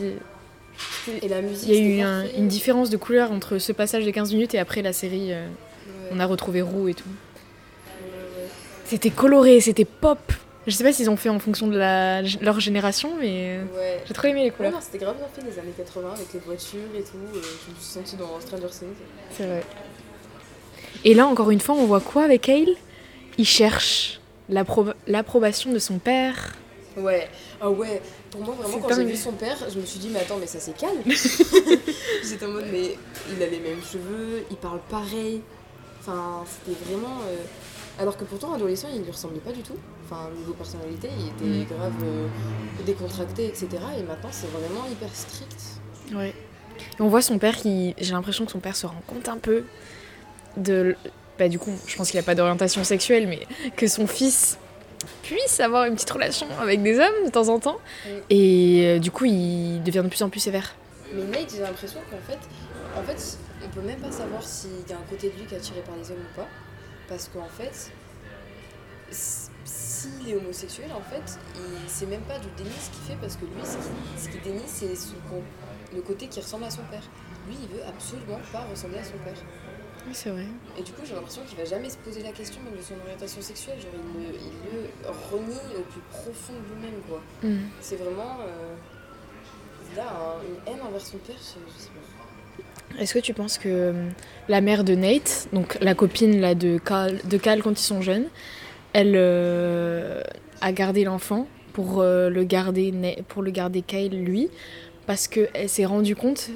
[1.23, 4.05] Et la musique, Il y a eu un- une différence de couleur entre ce passage
[4.05, 5.33] de 15 minutes et après la série.
[5.33, 6.11] euh, Ouais.
[6.13, 7.05] On a retrouvé Roux et tout.
[7.09, 8.49] Ouais, ouais.
[8.85, 10.19] C'était coloré, c'était pop.
[10.67, 14.03] Je sais pas s'ils ont fait en fonction de la, leur génération, mais Ouais.
[14.07, 14.73] j'ai trop aimé les couleurs.
[14.73, 17.17] non, c'était grave bien fait les années 80 avec les voitures et tout.
[17.17, 18.89] euh, je me suis sentie dans Stranger Things.
[19.31, 19.63] C'est vrai.
[21.07, 22.75] Et là, encore une fois, on voit quoi avec Hale
[23.39, 26.55] Il cherche l'appro- l'approbation de son père.
[26.97, 27.29] Ouais,
[27.61, 30.21] ah ouais, pour moi vraiment quand j'ai vu son père, je me suis dit mais
[30.21, 30.97] attends mais ça c'est calme.
[31.07, 32.97] J'étais en mode mais
[33.31, 35.43] il a les mêmes cheveux, il parle pareil.
[36.01, 37.19] Enfin c'était vraiment...
[37.29, 37.37] euh,
[38.03, 39.77] Alors que pourtant adolescent il lui ressemblait pas du tout.
[40.07, 41.77] Enfin niveau personnalité il était Mm.
[41.77, 42.29] grave euh,
[42.87, 43.69] décontracté etc.
[43.99, 45.61] Et maintenant c'est vraiment hyper strict.
[46.15, 46.35] Ouais.
[46.99, 47.95] Et on voit son père qui.
[47.99, 49.65] J'ai l'impression que son père se rend compte un peu
[50.57, 50.97] de.
[51.39, 54.59] Bah, du coup, je pense qu'il a pas d'orientation sexuelle, mais que son fils
[55.23, 57.79] puisse avoir une petite relation avec des hommes de temps en temps.
[58.31, 60.75] Et euh, du coup, il devient de plus en plus sévère.
[61.13, 62.39] Mais Nate j'ai l'impression qu'en fait,
[62.99, 65.55] en fait on peut même pas savoir s'il y a un côté de lui qui
[65.55, 66.49] est attiré par les hommes ou pas.
[67.09, 67.93] Parce qu'en fait,
[69.11, 73.37] s'il est homosexuel, en fait, il c'est même pas du déni ce qu'il fait parce
[73.37, 73.63] que lui,
[74.17, 74.89] ce qu'il dénie, c'est
[75.95, 77.03] le côté qui ressemble à son père.
[77.49, 79.39] Lui, il veut absolument pas ressembler à son père.
[80.07, 80.45] Oui, c'est vrai.
[80.79, 82.95] Et du coup, j'ai l'impression qu'il va jamais se poser la question même de son
[83.05, 83.79] orientation sexuelle.
[83.81, 87.21] Genre, il le, il le renie au plus profond de lui-même, quoi.
[87.43, 87.57] Mm.
[87.81, 88.39] C'est vraiment.
[88.47, 88.75] euh,
[89.93, 93.01] il a un- une haine envers son père, je, je sais pas.
[93.03, 94.09] Est-ce que tu penses que euh,
[94.49, 98.01] la mère de Nate, donc la copine là, de, Cal, de Cal quand ils sont
[98.03, 98.27] jeunes,
[98.93, 100.23] elle euh,
[100.61, 102.95] a gardé l'enfant pour, euh, le garder,
[103.29, 104.49] pour le garder Kyle lui,
[105.07, 106.51] parce qu'elle s'est rendue compte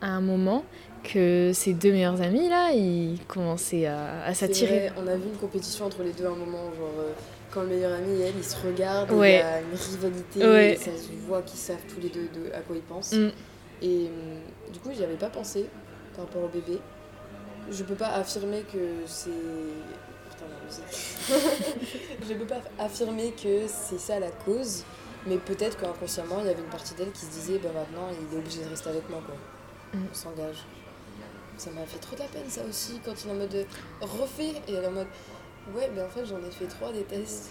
[0.00, 0.64] à un moment
[1.12, 4.90] que ses deux meilleurs amis là, ils commençaient à, s'attirer.
[4.96, 7.12] On a vu une compétition entre les deux à un moment, genre euh,
[7.50, 9.38] quand le meilleur ami et elle, ils se regardent, il Ouais.
[9.38, 10.72] y a une rivalité, Ouais.
[10.72, 13.12] et ça se voit qu'ils savent tous les deux de à quoi ils pensent.
[13.12, 13.30] Mm.
[13.82, 15.66] Et hum, du coup, j'y avais pas pensé
[16.14, 16.78] par rapport au bébé.
[17.70, 19.30] Je peux pas affirmer que c'est.
[20.30, 21.16] Putain, la musique.
[22.28, 24.84] Je peux pas affirmer que c'est ça la cause,
[25.26, 28.36] mais peut-être qu'inconsciemment, il y avait une partie d'elle qui se disait bah maintenant, il
[28.36, 29.34] est obligé de rester avec moi, quoi.
[29.94, 30.04] Mm.
[30.10, 30.64] On s'engage.
[31.56, 33.64] Ça m'a fait trop de la peine, ça aussi, quand il est en mode euh,
[34.02, 35.06] refait, et elle est en mode
[35.74, 37.50] ouais, mais en fait, j'en ai fait trois des tests.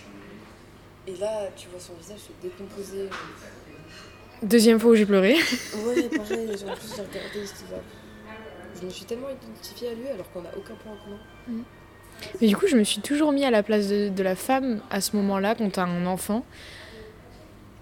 [1.07, 3.09] Et là, tu vois son visage se décomposer.
[4.43, 5.33] Deuxième fois où j'ai pleuré.
[5.33, 7.81] Ouais, pareil, en plus j'ai regardé, j'étais là.
[8.79, 11.63] Je me suis tellement identifiée à lui alors qu'on n'a aucun point en commun.
[12.41, 14.81] Mais du coup, je me suis toujours mis à la place de, de la femme
[14.89, 16.45] à ce moment-là, quand t'as un enfant.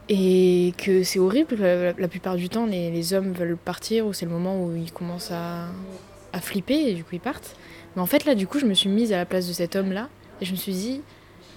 [0.10, 4.14] Et que c'est horrible, la, la plupart du temps, les, les hommes veulent partir, ou
[4.14, 5.68] c'est le moment où ils commencent à,
[6.34, 7.56] à flipper, et du coup ils partent.
[7.96, 9.76] Mais en fait, là, du coup, je me suis mise à la place de cet
[9.76, 10.10] homme-là,
[10.42, 11.02] et je me suis dit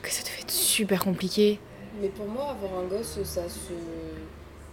[0.02, 1.58] que ça devait être super compliqué.
[2.00, 3.72] Mais pour moi, avoir un gosse, ça se.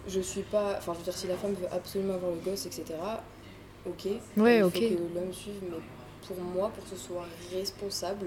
[0.08, 0.76] Je suis pas.
[0.78, 2.84] Enfin, je veux dire, si la femme veut absolument avoir le gosse, etc.,
[3.86, 4.08] ok.
[4.38, 4.74] Ouais, il ok.
[4.74, 5.78] faut que l'homme suive, mais
[6.28, 8.26] pour moi, pour que ce soit responsable,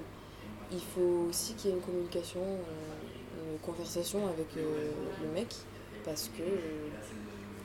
[0.72, 4.90] il faut aussi qu'il y ait une communication, euh, une conversation avec euh,
[5.22, 5.48] le mec,
[6.04, 6.88] parce que euh,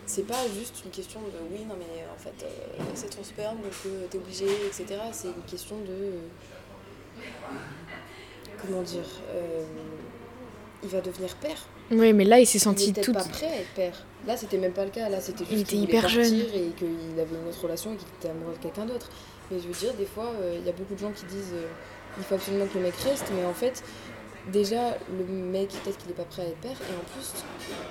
[0.05, 3.57] c'est pas juste une question de oui, non, mais en fait, euh, c'est ton sperme,
[3.57, 4.85] donc euh, t'es obligé, etc.
[5.11, 5.91] C'est une question de.
[5.91, 7.21] euh,
[8.61, 9.05] comment dire
[10.83, 11.57] Il va devenir père.
[11.91, 13.13] Oui, mais là, il s'est Il senti était tout.
[13.13, 14.05] pas prêt à être père.
[14.25, 15.09] Là, c'était même pas le cas.
[15.09, 16.33] Là, c'était juste Il était hyper jeune.
[16.33, 19.09] et qu'il avait une autre relation et qu'il était amoureux de quelqu'un d'autre.
[19.49, 21.53] Mais je veux dire, des fois, il y a beaucoup de gens qui disent
[22.17, 23.83] il faut absolument que le mec reste, mais en fait,
[24.51, 26.71] déjà, le mec, peut-être qu'il est pas prêt à être père.
[26.89, 27.33] Et en plus,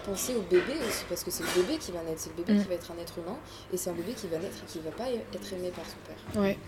[0.04, 2.20] penser au bébé aussi, parce que c'est le bébé qui va naître.
[2.20, 2.62] C'est le bébé Mm.
[2.62, 3.36] qui va être un être humain
[3.72, 5.96] et c'est un bébé qui va naître et qui va pas être aimé par son
[6.06, 6.42] père.
[6.42, 6.58] Ouais.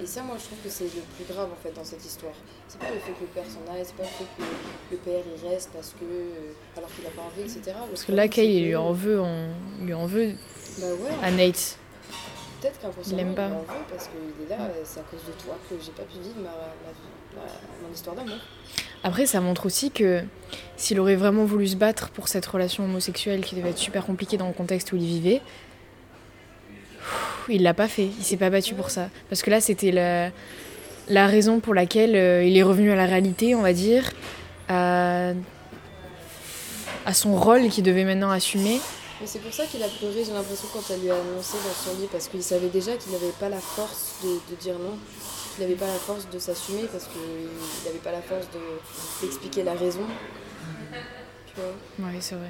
[0.00, 2.32] Et ça, moi, je trouve que c'est le plus grave en fait dans cette histoire.
[2.68, 4.42] C'est pas le fait que le père s'en aille, c'est pas le fait que
[4.92, 7.76] le père il reste parce que euh, alors qu'il a pas envie, etc.
[7.88, 9.20] Parce que là, Kay, il lui en veut,
[9.80, 10.34] il lui en veut
[10.78, 11.78] Bah ouais, à Nate.
[12.60, 13.46] peut-être qu'inconsciemment il il, aime pas.
[13.46, 16.04] en veut parce qu'il est là, euh, c'est à cause de toi que j'ai pas
[16.04, 17.52] pu vivre ma, ma, ma-
[17.88, 18.38] mon histoire d'amour.
[19.04, 20.22] Après, ça montre aussi que
[20.76, 24.36] s'il aurait vraiment voulu se battre pour cette relation homosexuelle qui devait être super compliquée
[24.36, 25.40] dans le contexte où il vivait,
[27.48, 28.08] il l'a pas fait.
[28.18, 29.08] Il s'est pas battu pour ça.
[29.28, 29.90] Parce que là, c'était
[31.08, 34.12] la, raison pour laquelle euh, il est revenu à la réalité, on va dire,
[34.68, 35.32] à,
[37.12, 38.80] son rôle qu'il devait maintenant assumer.
[39.20, 41.92] Mais c'est pour ça qu'il a pleuré, j'ai l'impression, quand elle lui a annoncé dans
[41.92, 44.98] son lit, parce qu'il savait déjà qu'il n'avait pas la force de dire non.
[45.58, 48.78] Il n'avait pas la force de s'assumer parce qu'il n'avait pas la force de-
[49.26, 50.02] d'expliquer la raison.
[51.46, 52.48] Tu vois Oui, c'est vrai.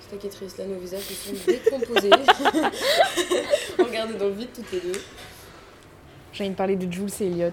[0.00, 2.10] C'est ça qui est triste, là nos visages se sont décomposés.
[3.78, 5.00] On regardait dans le vide toutes les deux.
[6.32, 7.50] J'ai envie de parler de Jules et Elliot.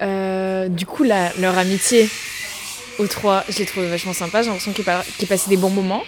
[0.00, 2.08] Euh, du coup, leur amitié
[2.98, 4.40] aux trois, je l'ai trouvé vachement sympa.
[4.42, 6.00] J'ai l'impression qu'ils pa- qu'ils passaient des bons moments.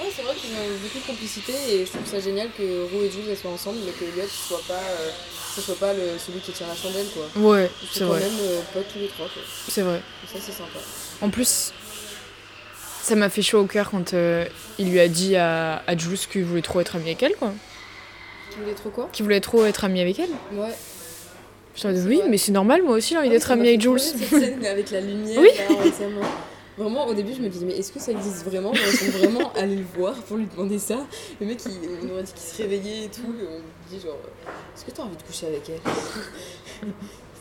[0.00, 0.45] Ouais, c'est vrai qu'ils ont
[0.82, 3.92] beaucoup de complicité et je trouve ça génial que Roux et Jules soient ensemble, mais
[3.92, 5.10] que Elliot soit pas, euh,
[5.54, 7.26] ce soit pas le, celui qui tient la chandelle quoi.
[7.42, 8.20] Ouais, c'est vrai.
[8.20, 9.42] même euh, potes tous les trois quoi.
[9.68, 10.00] C'est vrai.
[10.24, 10.78] Et ça c'est sympa.
[11.22, 11.72] En plus,
[13.02, 14.44] ça m'a fait chaud au cœur quand euh,
[14.78, 17.52] il lui a dit à, à Jules qu'il voulait trop être ami avec elle, quoi.
[18.52, 19.08] Tu voulais trop quoi?
[19.12, 20.30] Qu'il voulait trop être ami avec elle.
[20.52, 20.72] Ouais.
[21.76, 22.28] Je me oui, vrai.
[22.30, 23.96] mais c'est normal, moi aussi, j'ai envie Ah, d'être ami avec Jules.
[23.96, 25.48] pleurer, cette scène avec la lumière Oui.
[25.58, 26.26] là.
[26.76, 28.74] Vraiment, au début, je me disais, mais est-ce que ça existe vraiment?
[28.74, 31.06] Sont vraiment allés le voir pour lui demander ça.
[31.40, 31.72] Le mec, il,
[32.04, 33.22] on aurait dit qu'il se réveillait et tout.
[33.22, 34.18] Et on lui dit, genre,
[34.74, 35.80] est-ce que t'as envie de coucher avec elle?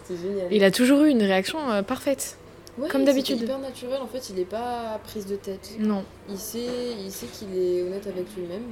[0.08, 0.48] C'était génial.
[0.52, 2.38] Il a toujours eu une réaction euh, parfaite.
[2.78, 3.42] Ouais, comme d'habitude.
[3.42, 5.72] hyper naturel, en fait, il est pas prise de tête.
[5.80, 6.04] Non.
[6.30, 8.64] Il sait, il sait qu'il est honnête avec lui-même.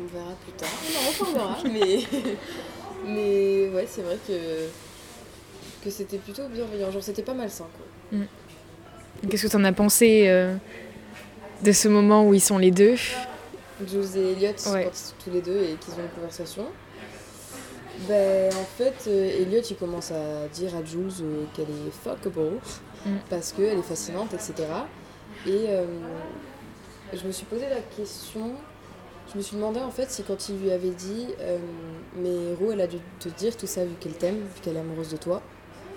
[0.00, 0.68] On verra plus tard.
[0.72, 2.00] On en reparlera, mais.
[3.06, 4.68] mais ouais, c'est vrai que.
[5.84, 6.90] que c'était plutôt bienveillant.
[6.90, 8.20] Genre, c'était pas malsain, quoi.
[9.28, 10.54] Qu'est-ce que t'en as pensé euh,
[11.62, 12.94] de ce moment où ils sont les deux?
[13.86, 14.90] Jules et Elliot, Ouais.
[14.92, 16.66] sont tous les deux et qu'ils ont une conversation,
[18.08, 22.58] ben, en fait, euh, Elliot il commence à dire à Jules euh, qu'elle est fuckable
[23.06, 23.10] Mm.
[23.28, 24.54] parce qu'elle est fascinante, etc.
[25.46, 25.84] Et euh,
[27.12, 28.52] je me suis posé la question,
[29.30, 31.26] je me suis demandé en fait si quand il lui avait dit
[32.16, 34.80] Mais Ro, elle a dû te dire tout ça vu qu'elle t'aime, vu qu'elle est
[34.80, 35.42] amoureuse de toi,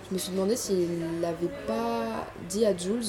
[0.10, 3.02] je me suis demandé s'il l'avait pas dit à Jules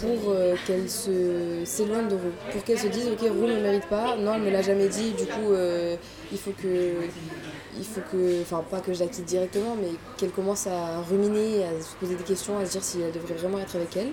[0.00, 3.86] pour euh, qu'elle se s'éloigne de Roux, pour qu'elle se dise ok Roux ne mérite
[3.88, 5.96] pas, non elle me l'a jamais dit, du coup euh,
[6.32, 6.94] il faut que
[7.76, 11.64] il faut que, enfin pas que je la quitte directement, mais qu'elle commence à ruminer,
[11.64, 14.12] à se poser des questions, à se dire si elle devrait vraiment être avec elle,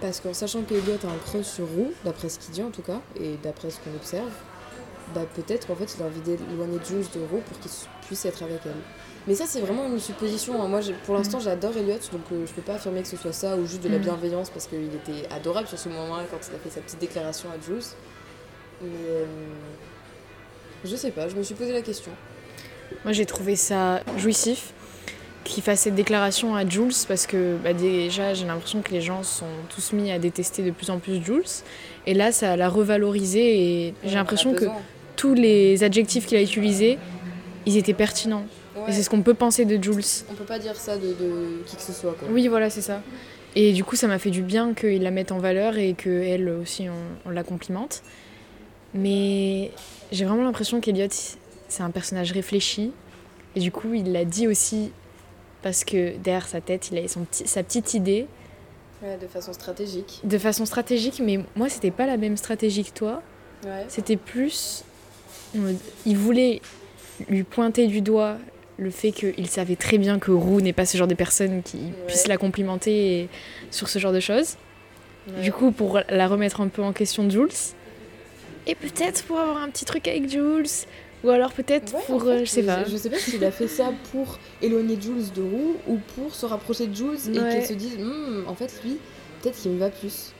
[0.00, 2.82] parce qu'en sachant qu'Eliot a un crush sur Roux, d'après ce qu'il dit en tout
[2.82, 4.32] cas, et d'après ce qu'on observe,
[5.14, 7.70] bah peut-être qu'en fait il a envie d'éloigner Jules de Roux pour qu'il
[8.06, 8.72] puisse être avec elle.
[9.28, 10.60] Mais ça, c'est vraiment une supposition.
[10.62, 10.66] hein.
[10.68, 13.56] Moi, pour l'instant, j'adore Elliot, donc euh, je peux pas affirmer que ce soit ça
[13.56, 14.02] ou juste de la Mm.
[14.02, 17.48] bienveillance parce qu'il était adorable sur ce moment-là quand il a fait sa petite déclaration
[17.50, 17.82] à Jules.
[18.82, 19.24] Mais euh,
[20.84, 22.10] je sais pas, je me suis posé la question.
[23.04, 24.72] Moi, j'ai trouvé ça jouissif
[25.44, 29.22] qu'il fasse cette déclaration à Jules parce que bah, déjà, j'ai l'impression que les gens
[29.22, 31.44] sont tous mis à détester de plus en plus Jules.
[32.06, 34.64] Et là, ça l'a revalorisé et j'ai l'impression que
[35.14, 36.98] tous les adjectifs qu'il a utilisés,
[37.66, 38.46] ils étaient pertinents.
[38.88, 40.02] Et c'est ce qu'on peut penser de Jules.
[40.30, 42.28] On peut pas dire ça de, de qui que ce soit, quoi.
[42.30, 43.02] Oui, voilà, c'est ça.
[43.54, 46.48] Et du coup, ça m'a fait du bien qu'il la mette en valeur et qu'elle
[46.48, 48.02] aussi, on, on la complimente.
[48.94, 49.70] Mais
[50.10, 51.08] j'ai vraiment l'impression qu'Eliot,
[51.68, 52.92] c'est un personnage réfléchi.
[53.56, 54.90] Et du coup, il l'a dit aussi
[55.62, 58.26] parce que derrière sa tête, il avait son petit, sa petite idée
[59.02, 60.20] Ouais, de façon stratégique.
[60.22, 61.20] de façon stratégique.
[61.24, 63.20] Mais moi, c'était pas la même stratégie que toi.
[63.64, 63.84] Ouais.
[63.88, 64.84] C'était plus.
[66.06, 66.62] Il voulait
[67.28, 68.38] lui pointer du doigt
[68.78, 71.78] le fait qu'il savait très bien que Roux n'est pas ce genre de personne qui
[72.06, 73.28] puisse la complimenter
[73.70, 74.56] sur ce genre de choses.
[75.28, 75.42] Ouais.
[75.42, 77.48] Du coup, pour la remettre un peu en question, Jules.
[78.66, 80.66] Et peut-être pour avoir un petit truc avec Jules.
[81.24, 82.16] Ou alors peut-être Ouais, pour.
[82.16, 82.84] en fait, euh, je sais pas.
[82.84, 86.46] Je sais pas s'il a fait ça pour éloigner Jules de Roux ou pour se
[86.46, 88.98] rapprocher de Jules et qu'elle se dise Hmm, en fait lui
[89.40, 90.32] peut-être qu'il me va plus.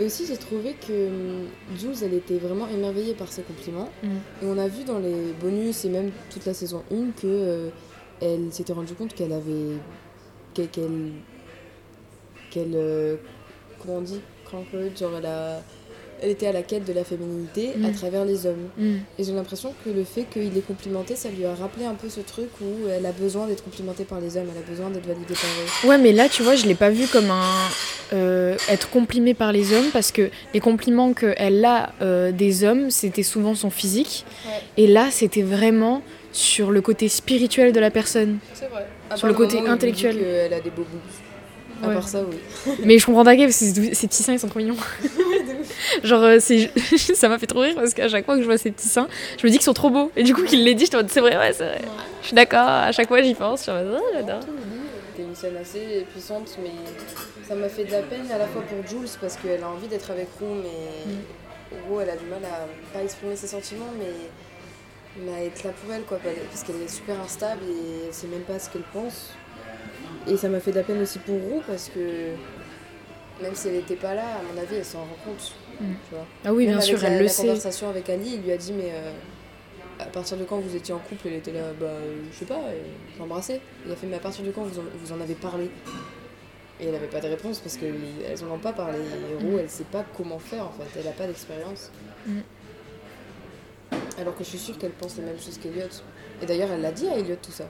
[0.00, 4.08] Et aussi j'ai trouvé que hum, Jules elle était vraiment émerveillée par ses compliments Mm.
[4.42, 7.68] et on a vu dans les bonus et même toute la saison 1 que euh,
[8.20, 9.76] elle s'était rendue compte qu'elle avait
[10.54, 10.68] qu'elle
[12.50, 13.16] qu'elle euh,
[13.80, 15.62] comment on dit conquered, genre elle a
[16.30, 17.92] était à la quête de la féminité à Mm.
[17.94, 18.68] travers les hommes.
[18.78, 18.94] Mm.
[19.18, 22.08] Et j'ai l'impression que le fait qu'il ait complimenté, ça lui a rappelé un peu
[22.08, 25.06] ce truc où elle a besoin d'être complimentée par les hommes, elle a besoin d'être
[25.06, 25.50] validée par
[25.84, 25.88] eux.
[25.88, 27.42] Ouais, mais là, tu vois, je l'ai pas vu comme un
[28.12, 32.90] euh, être complimé par les hommes parce que les compliments qu'elle a euh, des hommes,
[32.90, 34.24] c'était souvent son physique.
[34.46, 34.52] Ouais.
[34.84, 38.38] Et là, c'était vraiment sur le côté spirituel de la personne.
[38.54, 38.86] C'est vrai.
[39.16, 40.18] Sur le côté intellectuel.
[40.18, 41.00] Elle a des beaux boobs.
[41.82, 41.94] À Ouais.
[41.94, 42.36] part ça, oui.
[42.84, 44.76] Mais je comprends gueule, parce que ces petits seins, ils sont trop mignons.
[46.04, 46.70] Genre, euh, c'est...
[46.96, 49.08] ça m'a fait trop rire parce qu'à chaque fois que je vois ces petits seins,
[49.38, 50.10] je me dis qu'ils sont trop beaux.
[50.16, 51.80] Et du coup, qu'il l'ait dit, je te c'est vrai, ouais, c'est vrai.
[52.20, 53.60] Je suis d'accord, à chaque fois, j'y pense.
[53.60, 54.40] Je suis en mode, oh, j'adore.
[55.10, 56.70] C'était une scène assez puissante, mais
[57.46, 59.88] ça m'a fait de la peine à la fois pour Jules parce qu'elle a envie
[59.88, 61.14] d'être avec Roux, mais
[61.88, 62.66] Roux, elle a du mal à
[62.96, 64.06] pas exprimer ses sentiments, mais,
[65.24, 66.18] mais à être là pour elle, quoi,
[66.50, 69.30] parce qu'elle est super instable et elle sait même pas ce qu'elle pense.
[70.28, 72.30] Et ça m'a fait de la peine aussi pour Roux parce que
[73.42, 75.52] même si elle n'était pas là, à mon avis, elle s'en rend compte.
[75.80, 75.84] Mm.
[76.08, 76.26] Tu vois.
[76.44, 77.42] Ah oui, Même bien avec sûr, la, elle le la sait.
[77.42, 79.12] conversation avec Ali, il lui a dit mais euh,
[79.98, 82.44] à partir de quand vous étiez en couple, elle était là, bah euh, je sais
[82.44, 83.60] pas, elle s'embrassait.
[83.84, 85.70] Il a fait mais à partir de quand vous en, vous en avez parlé?
[86.80, 88.98] Et elle avait pas de réponse parce qu'elles en ont pas parlé.
[88.98, 91.90] Et Roux, elle sait pas comment faire en fait, elle a pas d'expérience.
[92.26, 92.38] Mm.
[94.18, 95.86] Alors que je suis sûre qu'elle pense les mêmes choses qu'Eliot.
[96.42, 97.64] Et d'ailleurs, elle l'a dit à Eliot tout ça.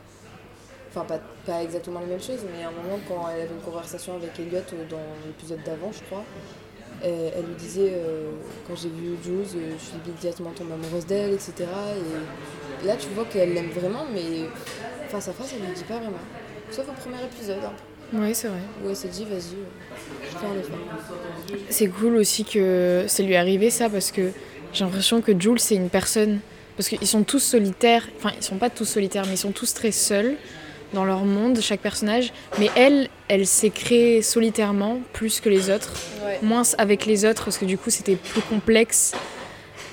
[0.95, 3.63] Enfin, pas, pas exactement les mêmes choses, mais à un moment, quand elle avait une
[3.63, 6.23] conversation avec Elliot euh, dans l'épisode d'avant, je crois,
[7.03, 8.31] elle, elle lui disait, euh,
[8.69, 11.55] quand j'ai vu Jules, euh, je suis immédiatement tombée amoureuse d'elle, etc.
[12.83, 14.47] Et là, tu vois qu'elle l'aime vraiment, mais
[15.09, 16.19] face à face, elle ne dit pas vraiment.
[16.71, 17.73] Sauf au premier épisode, hein,
[18.13, 18.61] Oui, c'est vrai.
[18.85, 19.57] où elle s'est dit, vas-y,
[20.31, 21.59] je fais un effort.
[21.71, 24.31] C'est cool aussi que ça lui est arrivé ça parce que
[24.75, 26.41] j'ai l'impression que Jules c'est une personne
[26.77, 29.75] parce qu'ils sont tous solitaires, enfin ils sont pas tous solitaires mais ils sont tous
[29.75, 30.37] très seuls
[30.93, 32.33] dans leur monde chaque personnage.
[32.59, 35.93] Mais elle elle s'est créée solitairement plus que les autres,
[36.25, 36.39] Ouais.
[36.43, 39.13] moins avec les autres parce que du coup c'était plus complexe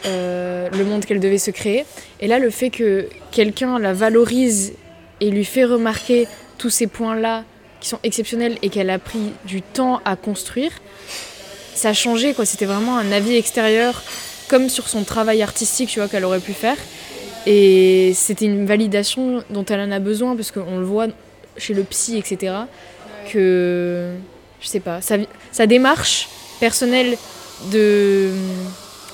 [0.06, 1.86] euh, le monde qu'elle devait se créer.
[2.20, 4.74] Et là le fait que quelqu'un la valorise
[5.22, 7.44] et lui fait remarquer tous ces points là
[7.80, 10.72] qui sont exceptionnels et qu'elle a pris du temps à construire
[11.76, 12.46] ça a changé quoi.
[12.46, 14.02] C'était vraiment un avis extérieur
[14.50, 16.76] comme sur son travail artistique tu vois qu'elle aurait pu faire
[17.46, 21.08] et c'était une validation dont elle en a besoin parce qu'on le voit
[21.58, 22.54] chez le psy etc
[23.32, 24.14] que
[24.62, 25.18] je sais pas sa,
[25.52, 27.18] sa démarche personnelle
[27.72, 28.30] de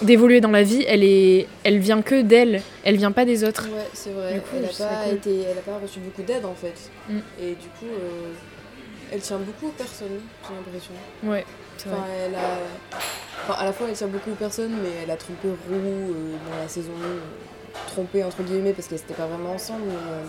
[0.02, 3.68] d'évoluer dans la vie elle est elle vient que d'elle elle vient pas des autres
[3.68, 4.40] Ouais, c'est vrai.
[4.40, 5.14] Coup, elle n'a pas, cool.
[5.16, 6.92] été, elle a pas reçu beaucoup d'aide en fait.
[7.10, 7.20] Mm.
[7.42, 8.32] Et du coup, euh,
[9.12, 10.94] elle tient beaucoup aux personnes, j'ai l'impression.
[11.24, 11.46] ouais
[11.78, 12.60] Enfin, elle a...
[13.44, 16.36] enfin, à la fois, elle tient beaucoup aux personnes, mais elle a trompé Roux euh,
[16.50, 17.88] dans la saison 1.
[17.88, 19.84] Trompé entre guillemets parce qu'elles n'étaient pas vraiment ensemble.
[19.88, 20.24] Mais euh,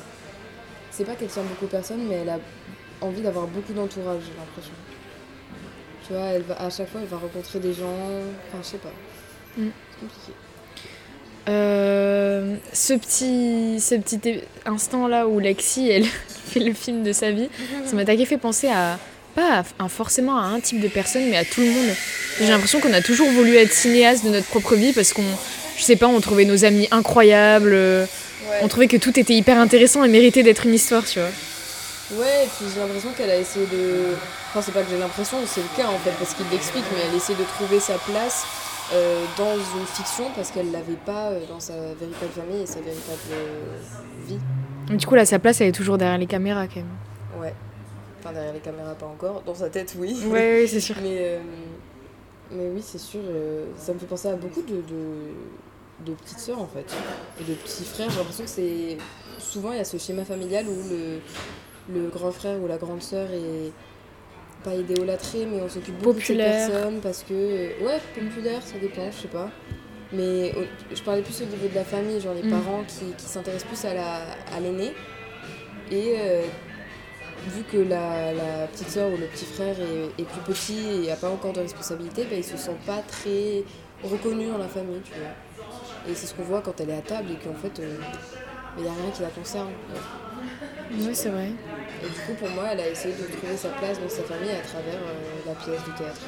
[0.90, 2.38] c'est pas qu'elle tient beaucoup aux personnes, mais elle a
[3.00, 4.72] envie d'avoir beaucoup d'entourage, j'ai l'impression.
[6.06, 7.94] Tu vois, elle va, à chaque fois, elle va rencontrer des gens.
[8.48, 8.92] Enfin, je sais pas.
[9.56, 9.68] Mm.
[9.90, 10.32] C'est compliqué.
[11.48, 17.30] Euh, ce petit, ce petit instant là où Lexi elle fait le film de sa
[17.30, 17.48] vie,
[17.84, 18.98] ça m'a taqué fait penser à
[19.36, 21.94] pas à- à forcément à un type de personne, mais à tout le monde.
[22.40, 25.22] J'ai l'impression qu'on a toujours voulu être cinéaste de notre propre vie parce qu'on,
[25.76, 28.04] je sais pas, on trouvait nos amis incroyables, euh,
[28.50, 28.58] Ouais.
[28.62, 31.28] on trouvait que tout était hyper intéressant et méritait d'être une histoire, tu vois.
[32.12, 34.14] Ouais, et puis j'ai l'impression qu'elle a essayé de.
[34.50, 37.00] Enfin, c'est pas que j'ai l'impression, c'est le cas en fait, parce qu'il l'explique, mais
[37.10, 38.44] elle essaie de trouver sa place
[38.94, 42.78] euh, dans une fiction parce qu'elle l'avait pas euh, dans sa véritable famille et sa
[42.80, 43.76] véritable euh,
[44.28, 44.38] vie.
[44.96, 47.42] Du coup là, sa place elle est toujours derrière les caméras quand même.
[47.42, 47.52] Ouais.
[48.26, 49.42] Enfin, derrière les caméras, pas encore.
[49.46, 50.16] Dans sa tête, oui.
[50.26, 50.96] Ouais c'est sûr.
[51.02, 51.38] Mais, euh,
[52.50, 56.38] mais oui, c'est sûr, euh, ça me fait penser à beaucoup de, de, de petites
[56.38, 56.86] sœurs en fait,
[57.40, 58.08] et de petits frères.
[58.10, 58.96] J'ai l'impression que c'est.
[59.40, 61.18] Souvent, il y a ce schéma familial où le,
[62.00, 63.72] le grand frère ou la grande sœur est
[64.64, 66.68] pas idéolâtré, mais on s'occupe beaucoup Populaire.
[66.68, 67.84] de cette personne parce que.
[67.84, 69.50] Ouais, populaire, ça dépend, je sais pas.
[70.12, 72.50] Mais au- je parlais plus au niveau de la famille, genre les Mm.
[72.50, 74.16] parents qui, qui s'intéressent plus à la
[74.54, 74.92] à l'aîné.
[75.90, 76.42] Et euh,
[77.46, 81.08] vu que la, la petite sœur ou le petit frère est, est plus petit et
[81.08, 83.62] n'a pas encore de responsabilité, bah, il se sent pas très
[84.02, 86.10] reconnu dans la famille, tu vois.
[86.10, 87.96] Et c'est ce qu'on voit quand elle est à table et qu'en fait, euh,
[88.76, 89.70] il n'y a rien qui la concerne.
[90.92, 91.50] Ouais, c'est vrai.
[92.04, 94.50] Et du coup, pour moi, elle a essayé de trouver sa place dans sa famille
[94.50, 96.20] à travers euh, la pièce de théâtre.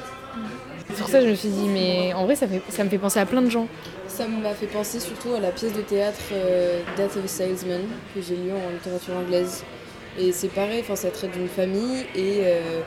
[0.95, 3.19] Sur ça, je me suis dit, mais en vrai, ça, fait, ça me fait penser
[3.19, 3.67] à plein de gens.
[4.07, 7.81] Ça m'a fait penser surtout à la pièce de théâtre euh, Death of a Salesman
[8.13, 9.63] que j'ai lue en littérature anglaise.
[10.17, 12.81] Et c'est pareil, ça traite d'une famille et euh,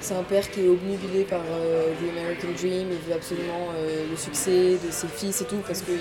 [0.00, 2.88] c'est un père qui est obnubilé par euh, The American Dream.
[2.90, 5.98] Il veut absolument euh, le succès de ses fils et tout parce qu'il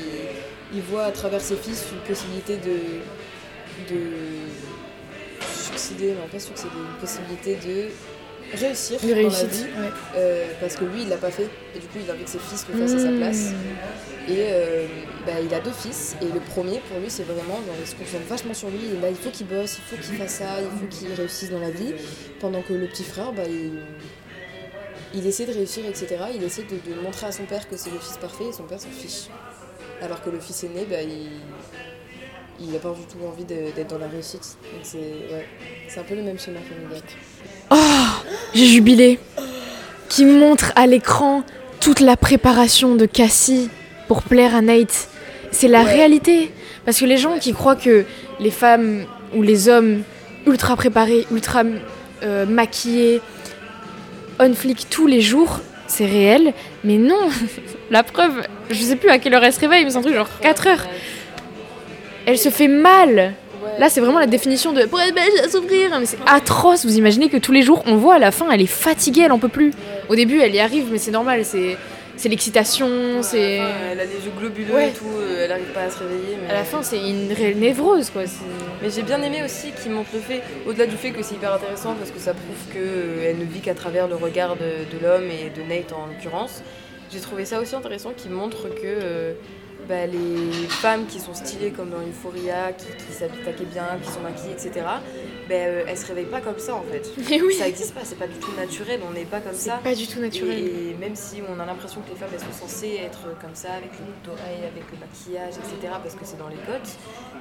[0.73, 4.01] il voit à travers ses fils une possibilité de, de
[5.41, 7.89] succéder, non pas succéder, une possibilité de
[8.53, 9.89] réussir De dans la vie ouais.
[10.15, 12.29] euh, parce que lui il l'a pas fait et du coup il a envie que
[12.29, 13.51] ses fils le fassent à sa place.
[13.51, 14.31] Mmh.
[14.31, 14.85] Et euh,
[15.25, 17.95] bah, il a deux fils, et le premier, pour lui, c'est vraiment, genre, il se
[17.95, 20.61] concentre vachement sur lui, et là, il faut qu'il bosse, il faut qu'il fasse ça,
[20.61, 21.95] il faut qu'il réussisse dans la vie,
[22.39, 23.79] pendant que le petit frère, bah, il,
[25.15, 26.17] il essaie de réussir, etc.
[26.35, 28.63] Il essaie de, de montrer à son père que c'est le fils parfait, et son
[28.63, 29.29] père s'en fiche.
[29.99, 31.29] Alors que le fils aîné, bah, il
[32.61, 34.57] il n'a pas du tout envie d'être dans la réussite.
[34.73, 35.45] Donc c'est ouais.
[35.97, 37.01] un peu le même schéma familial.
[38.53, 39.19] J'ai jubilé.
[40.09, 41.43] Qui montre à l'écran
[41.79, 43.69] toute la préparation de Cassie
[44.07, 45.07] pour plaire à Nate.
[45.51, 45.93] C'est la Ouais.
[45.93, 46.51] réalité.
[46.85, 48.05] Parce que les gens qui croient que
[48.39, 49.03] les femmes
[49.35, 50.01] ou les hommes
[50.47, 51.63] ultra préparés, ultra
[52.23, 53.21] euh, maquillés,
[54.39, 56.53] on flic tous les jours, c'est réel.
[56.83, 57.29] Mais non,
[57.91, 58.41] la preuve,
[58.71, 60.67] je sais plus à quelle heure elle se réveille, mais c'est un truc genre 4
[60.67, 60.87] heures.
[62.25, 63.33] Elle se fait mal.
[63.79, 65.97] Là, c'est vraiment la définition de pour être belle, à s'ouvrir.
[65.99, 66.85] Mais c'est atroce.
[66.85, 69.31] Vous imaginez que tous les jours, on voit à la fin, elle est fatiguée, elle
[69.31, 69.71] en peut plus.
[70.09, 71.45] Au début, elle y arrive, mais c'est normal.
[71.45, 71.77] C'est
[72.17, 72.89] c'est l'excitation.
[73.21, 74.89] C'est elle a les yeux globuleux Ouais.
[74.89, 76.37] et tout, euh, elle n'arrive pas à se réveiller.
[76.43, 76.49] Mais...
[76.49, 78.23] à la fin, c'est une réelle névrose, quoi.
[78.81, 81.53] Mais j'ai bien aimé aussi qu'il montre le fait, au-delà du fait que c'est hyper
[81.53, 85.25] intéressant parce que ça prouve qu'elle ne vit qu'à travers le regard de, de l'homme
[85.31, 86.61] et de Nate en l'occurrence,
[87.11, 89.33] j'ai trouvé ça aussi intéressant qu'il montre que euh,
[89.87, 94.11] bah, les femmes qui sont stylées comme dans Euphoria, qui, qui s'habillent taquet bien, qui
[94.11, 94.85] sont maquillées, etc.,
[95.47, 97.09] ben, euh, elle se réveille pas comme ça en fait.
[97.29, 97.55] Mais oui.
[97.55, 99.77] Ça existe pas, c'est pas du tout naturel, on n'est pas comme ça.
[99.83, 100.59] pas du tout naturel.
[100.59, 103.73] Et même si on a l'impression que les femmes elles sont censées être comme ça,
[103.73, 106.87] avec les boucles d'oreilles, avec le maquillage, etc., parce que c'est dans les codes,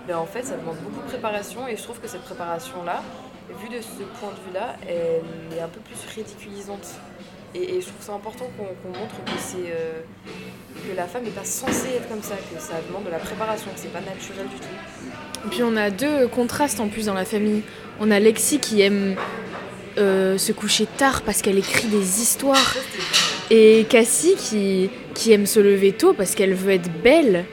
[0.06, 3.02] ben en fait ça demande beaucoup de préparation et je trouve que cette préparation-là,
[3.60, 6.94] vue de ce point de vue-là, elle est un peu plus ridiculisante.
[7.54, 10.00] Et, et je trouve ça important qu'on montre que c'est euh,
[10.88, 13.70] que la femme n'est pas censée être comme ça, que ça demande de la préparation,
[13.74, 15.46] que c'est pas naturel du tout.
[15.46, 17.62] Et puis on a deux contrastes en plus dans la famille.
[18.00, 19.16] On a Lexi qui aime
[19.96, 22.74] euh, se coucher tard parce qu'elle écrit des histoires.
[23.50, 27.46] Et Cassie qui, qui aime se lever tôt parce qu'elle veut être belle.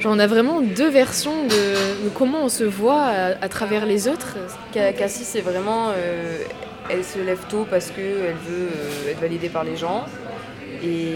[0.00, 3.84] Genre on a vraiment deux versions de, de comment on se voit à, à travers
[3.84, 4.36] les autres.
[4.72, 5.90] Ca- Cassie, c'est vraiment.
[5.90, 6.38] euh,
[6.90, 10.04] elle se lève tôt parce qu'elle veut euh, être validée par les gens.
[10.82, 11.14] Et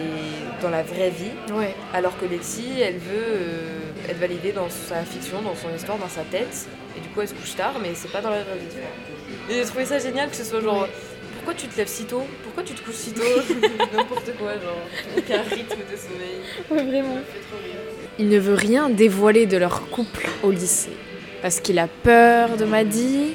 [0.62, 1.32] dans la vraie vie.
[1.52, 1.74] Ouais.
[1.92, 6.08] Alors que Lexi, elle veut euh, être validée dans sa fiction, dans son histoire, dans
[6.08, 6.68] sa tête.
[6.96, 9.54] Et du coup, elle se couche tard, mais c'est pas dans la vraie vie.
[9.54, 10.82] Et j'ai trouvé ça génial que ce soit genre.
[10.82, 10.88] Ouais.
[11.36, 12.22] Pourquoi tu te lèves si tôt?
[12.44, 13.22] Pourquoi tu te couches si tôt?
[13.94, 14.82] N'importe quoi, genre.
[15.16, 16.40] Aucun rythme de sommeil.
[16.70, 17.14] Ouais, vraiment.
[17.14, 17.78] Ça fait trop rire.
[18.18, 20.96] Il ne veut rien dévoiler de leur couple au lycée.
[21.42, 23.34] Parce qu'il a peur de Maddy.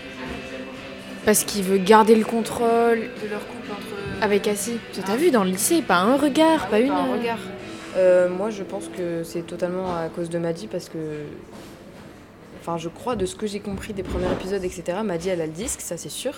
[1.25, 4.21] Parce qu'il veut garder le contrôle De leur couple entre.
[4.23, 4.77] avec Cassie.
[4.93, 6.89] Tu t'as vu dans le lycée, pas un regard, pas une.
[6.89, 7.39] Pas un regard.
[7.95, 10.97] Euh, moi, je pense que c'est totalement à cause de Maddy parce que.
[12.59, 15.45] Enfin, je crois, de ce que j'ai compris des premiers épisodes, etc., Maddy, elle a
[15.45, 16.33] le disque, ça c'est sûr.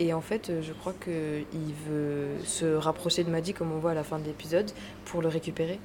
[0.00, 3.92] Et en fait, euh, je crois qu'il veut se rapprocher de Maddy, comme on voit
[3.92, 4.70] à la fin de l'épisode,
[5.04, 5.78] pour le récupérer.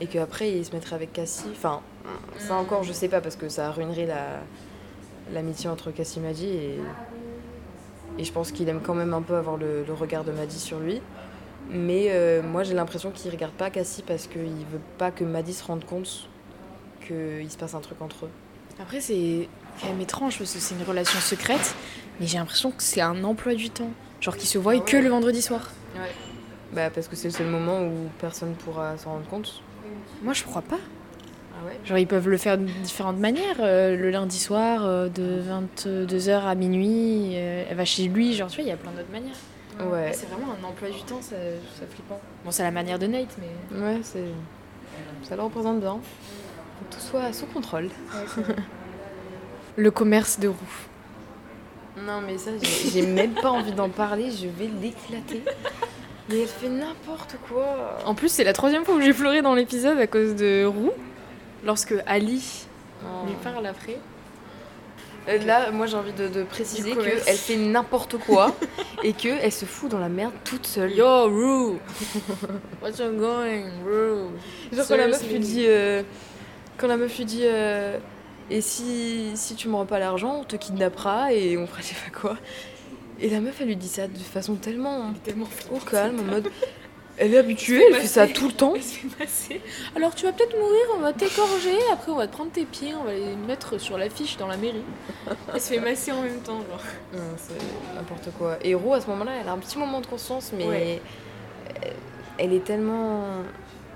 [0.00, 1.50] Et qu'après, il se mettrait avec Cassie.
[1.52, 1.80] Enfin,
[2.38, 4.40] ça encore, je sais pas, parce que ça ruinerait la
[5.32, 6.46] l'amitié entre Cassie et Maddy.
[6.46, 6.78] Et,
[8.20, 10.58] et je pense qu'il aime quand même un peu avoir le, le regard de Maddy
[10.58, 11.00] sur lui.
[11.70, 15.52] Mais euh, moi, j'ai l'impression qu'il regarde pas Cassie parce qu'il veut pas que Maddy
[15.52, 16.28] se rende compte
[17.06, 18.30] qu'il se passe un truc entre eux.
[18.80, 19.48] Après, c'est
[19.80, 21.74] quand même étrange parce que c'est une relation secrète,
[22.18, 23.90] mais j'ai l'impression que c'est un emploi du temps.
[24.20, 24.84] Genre qu'ils se voient Ah ouais.
[24.84, 25.70] que le vendredi soir.
[26.72, 29.62] Bah, parce que c'est le seul moment où personne pourra s'en rendre compte.
[30.22, 30.78] Moi, je crois pas.
[31.60, 33.56] Ah ouais Genre, ils peuvent le faire de différentes manières.
[33.60, 38.34] euh, le lundi soir, euh, de 22h à minuit, euh, elle va chez lui.
[38.34, 39.36] Genre, tu vois, il y a plein d'autres manières.
[39.80, 40.12] Ouais.
[40.12, 41.36] C'est vraiment un emploi du temps, ça,
[41.78, 42.20] ça flippant.
[42.44, 43.78] Bon, c'est la manière de Nate, mais.
[43.78, 44.24] Ouais, c'est.
[45.22, 45.92] Ça le représente bien.
[45.92, 47.88] Faut que tout soit sous contrôle.
[49.76, 50.86] Le commerce de roues.
[52.06, 52.50] Non, mais ça,
[52.92, 55.42] j'ai même pas envie d'en parler, je vais l'éclater.
[56.28, 57.98] Mais elle fait n'importe quoi.
[58.04, 60.92] En plus, c'est la troisième fois où j'ai pleuré dans l'épisode à cause de Roux.
[61.64, 62.42] Lorsque Ali
[63.26, 63.98] lui parle après.
[65.28, 68.54] Euh, Là, moi j'ai envie de, de préciser qu'elle fait n'importe quoi
[69.04, 70.92] et qu'elle se fout dans la merde toute seule.
[70.92, 71.78] Yo, Roux
[72.82, 74.30] What's you going, Roux
[74.72, 76.02] Genre quand la meuf lui dit, euh,
[76.78, 77.98] quand la meuf lui dit, euh,
[78.48, 81.86] et si, si tu me rends pas l'argent, on te kidnappera et on fera je
[81.88, 82.36] sais pas quoi.
[83.20, 86.48] Et la meuf elle lui dit ça de façon tellement Tellement au calme, en mode,
[87.20, 88.74] elle est habituée, elle fait ça tout le temps.
[89.94, 92.94] Alors tu vas peut-être mourir, on va t'égorger, après on va te prendre tes pieds,
[92.94, 94.82] on va les mettre sur l'affiche dans la mairie.
[95.54, 96.82] Elle se fait masser en même temps, genre.
[97.14, 98.56] Non, c'est n'importe quoi.
[98.62, 101.00] Et Ro à ce moment-là, elle a un petit moment de conscience, mais Ouais.
[102.38, 103.22] elle- est tellement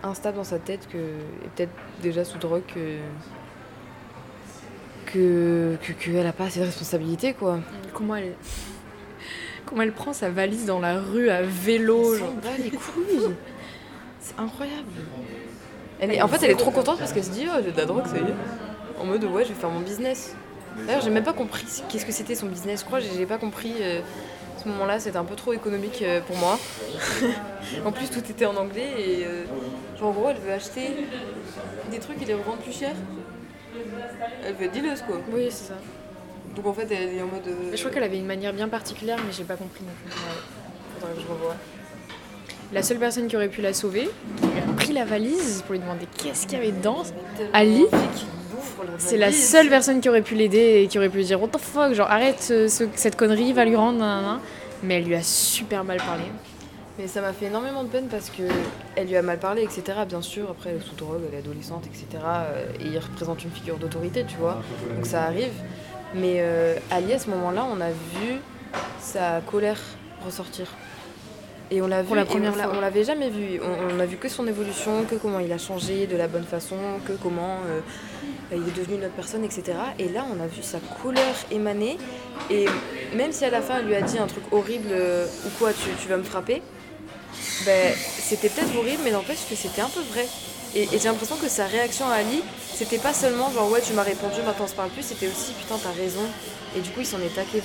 [0.03, 1.73] instable dans sa tête que, et peut-être
[2.03, 2.99] déjà sous drogue que
[5.07, 7.61] que que- qu'elle a pas assez de responsabilité quoi.
[7.93, 8.35] Comment elle.
[9.67, 12.33] Comment elle prend sa valise dans la rue à vélo, genre.
[12.59, 13.35] les couilles.
[14.21, 14.91] C'est incroyable.
[16.01, 17.77] Elle est, en fait, elle est trop contente parce qu'elle se dit oh, j'ai de
[17.77, 19.01] la drogue, ça y est.
[19.01, 20.35] En mode ouais, je vais faire mon business.
[20.87, 22.81] D'ailleurs, j'ai même pas compris qu'est-ce que c'était son business.
[22.81, 23.75] Je crois j'ai pas compris.
[23.81, 24.01] euh,
[24.65, 26.59] ce moment-là, c'était un peu trop économique euh, pour moi.
[27.85, 29.45] en plus, tout était en anglais et euh,
[29.99, 30.89] genre, en gros, elle veut acheter
[31.91, 32.93] des trucs et les revendre plus cher.
[34.47, 35.17] Elle veut être dealeuse quoi.
[35.33, 35.75] Oui, c'est ça.
[36.57, 37.47] Donc en fait, elle est en mode.
[37.47, 40.13] euh, Je crois qu'elle avait une manière bien particulière, mais j'ai pas compris non plus.
[41.01, 41.55] Faudrait que je revoie.
[42.73, 44.09] La seule personne qui aurait pu la sauver,
[44.41, 47.03] qui lui a pris la valise pour lui demander qu'est-ce qu'il y avait dedans,
[47.53, 47.87] Ali,
[48.99, 51.49] c'est la seule personne qui aurait pu l'aider et qui aurait pu lui dire What
[51.49, 54.41] the fuck, genre arrête ce- ce- cette connerie, va lui rendre, nanana.
[54.83, 56.25] Mais elle lui a super mal parlé.
[56.99, 58.43] Mais ça m'a fait énormément de peine parce que
[58.97, 59.83] elle lui a mal parlé, etc.
[60.09, 62.07] Bien sûr, après elle est sous drogue, elle est adolescente, etc.
[62.25, 64.63] euh, Et il représente une figure d'autorité, tu vois.
[64.95, 65.53] Donc ça arrive.
[66.15, 68.41] Mais euh, Ali, à ce moment-là, on a vu
[69.01, 69.81] sa colère
[70.25, 70.69] ressortir.
[71.71, 73.61] Et on l'a vu, Pour la première on l'avait jamais vu.
[73.63, 76.45] On, on a vu que son évolution, que comment il a changé de la bonne
[76.45, 77.81] façon, que comment euh,
[78.53, 79.73] il est devenu une autre personne, etc.
[79.99, 81.99] Et là, on a vu sa colère émaner.
[82.51, 82.67] Et
[83.17, 85.73] même si à la fin, elle lui a dit un truc horrible euh, ou quoi,
[85.73, 86.63] tu, tu vas me frapper,
[87.65, 90.27] ben, c'était peut-être horrible, mais n'empêche que c'était un peu vrai.
[90.75, 92.43] Et, j'ai l'impression que sa réaction à Ali,
[92.75, 95.53] c'était pas seulement genre ouais tu m'as répondu, maintenant on se parle plus, c'était aussi
[95.53, 96.23] putain t'as raison.
[96.77, 97.63] Et du coup il s'en est taqué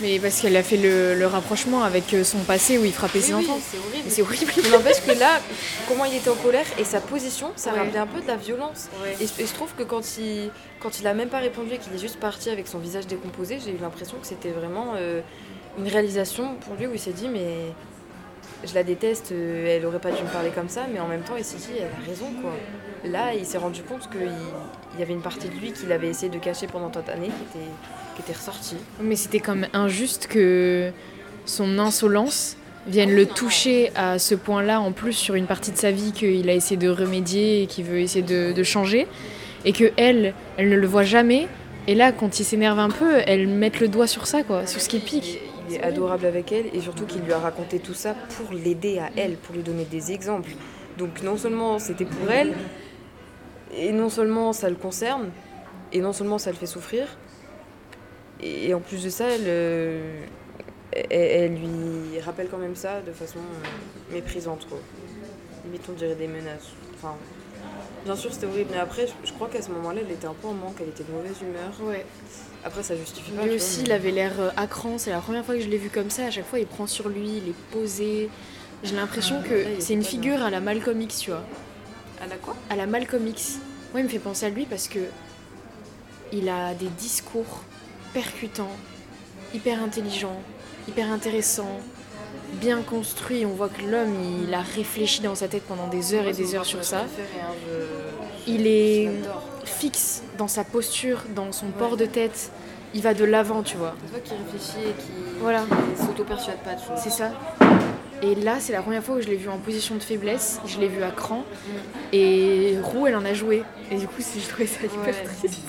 [0.00, 3.34] Mais parce qu'elle a fait le, rapprochement avec euh, son passé où il frappait ses
[3.34, 3.58] enfants.
[3.60, 4.08] c'est horrible.
[4.08, 4.52] C'est horrible.
[4.64, 5.40] Mais n'empêche que là,
[5.86, 8.88] comment il était en colère et sa position, ça rappelait un peu de la violence.
[9.20, 11.98] Et, je trouve que quand il, quand il a même pas répondu et qu'il est
[11.98, 15.20] juste parti avec son visage décomposé, j'ai eu l'impression que c'était vraiment euh,
[15.78, 17.74] une réalisation pour lui où il s'est dit mais
[18.66, 21.22] je la déteste, euh, elle aurait pas dû me parler comme ça, mais en même
[21.22, 22.52] temps, il dit, elle a raison, quoi.
[23.04, 26.30] Là, il s'est rendu compte qu'il y avait une partie de lui qu'il avait essayé
[26.30, 27.70] de cacher pendant tant d'années qui était,
[28.16, 28.76] qui était ressortie.
[29.00, 30.90] Mais c'était même injuste que
[31.44, 32.56] son insolence
[32.88, 36.48] vienne le toucher à ce point-là, en plus sur une partie de sa vie qu'il
[36.48, 39.06] a essayé de remédier et qu'il veut essayer de, de, changer,
[39.64, 41.46] et que elle, elle ne le voit jamais.
[41.86, 44.80] Et là, quand il s'énerve un peu, elle met le doigt sur ça, quoi, sur
[44.80, 45.40] ce qui pique
[45.82, 49.36] adorable avec elle et surtout qu'il lui a raconté tout ça pour l'aider à elle,
[49.36, 50.50] pour lui donner des exemples.
[50.96, 52.54] Donc non seulement c'était pour elle,
[53.76, 55.30] et non seulement ça le concerne,
[55.92, 57.06] et non seulement ça le fait souffrir,
[58.40, 60.24] et en plus de ça, elle, euh,
[60.92, 64.66] elle, lui rappelle quand même ça de façon euh, méprisante.
[64.68, 64.78] Quoi.
[65.64, 66.70] Limite on dirait des menaces.
[66.94, 67.14] Enfin,
[68.04, 70.48] bien sûr c'était horrible, mais après je, crois qu'à ce moment-là elle était un peu
[70.48, 71.72] en manque, elle était de mauvaise humeur.
[71.82, 72.06] Ouais.
[72.64, 73.44] Après, ça justifie pas.
[73.44, 74.98] Lui aussi, il avait l'air euh, à cran.
[74.98, 76.26] C'est la première fois que je l'ai vu comme ça.
[76.26, 78.28] À chaque fois, il prend sur lui, il est posé.
[78.82, 81.44] J'ai l'impression que c'est une figure à la Malcolm X, tu vois.
[82.22, 82.56] À la quoi?
[82.70, 83.58] À la Malcolm X.
[83.92, 85.00] Moi, il me fait penser à lui parce que
[86.32, 87.62] il a des discours
[88.12, 88.76] percutants,
[89.54, 90.40] hyper intelligents,
[90.86, 91.80] hyper intéressants,
[92.54, 93.46] bien construits.
[93.46, 94.14] On voit que l'homme,
[94.46, 97.00] il a réfléchi dans sa tête pendant des heures et des heures sur ça.
[97.00, 97.06] Hein,
[98.46, 99.10] il est
[99.78, 102.50] fixe dans sa posture, dans son port de tête.
[102.94, 103.94] Il va de l'avant, tu vois.
[104.06, 105.10] C'est toi qui réfléchit et qui
[105.40, 105.64] voilà.
[105.96, 106.98] s'auto-persuade pas de choses.
[107.02, 107.32] C'est ça.
[108.22, 110.60] Et là, c'est la première fois que je l'ai vu en position de faiblesse.
[110.66, 111.38] Je l'ai vu à cran.
[111.38, 111.72] Mm.
[112.12, 113.62] Et Roux, elle en a joué.
[113.90, 115.60] Et du coup, je trouvais ça hyper triste.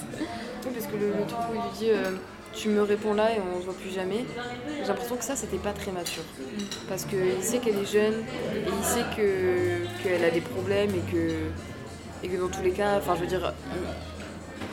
[0.66, 2.18] Oui, parce que le, truc où il lui dit euh,
[2.53, 4.26] Tu me réponds là et on se voit plus jamais,
[4.82, 6.24] j'ai l'impression que ça, c'était pas très mature.
[6.24, 6.64] Mm.
[6.89, 8.14] Parce qu'il sait qu'elle est jeune
[8.53, 9.05] et il sait
[10.03, 11.32] qu'elle a des problèmes et que
[12.24, 13.54] et que dans tous les cas, enfin je veux dire,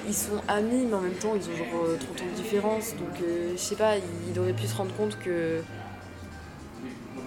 [0.06, 2.94] ils, sont amis, mais en même temps ils ont genre 30 euh, ans de différence,
[2.96, 5.62] donc euh, je sais pas, il, aurait pu se rendre compte que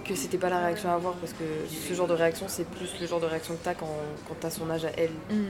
[0.04, 2.90] que c'était pas la réaction à avoir parce que ce genre de réaction c'est plus
[3.00, 3.96] le genre de réaction que t'as quand,
[4.26, 5.12] quand t'as son âge à elle.
[5.30, 5.44] Mm.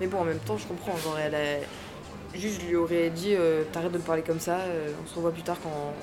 [0.00, 2.38] Mais bon en même temps je comprends, genre elle a...
[2.38, 4.58] juste je lui aurais dit euh, t'arrêtes de me parler comme ça,
[5.02, 5.94] on se revoit plus tard quand,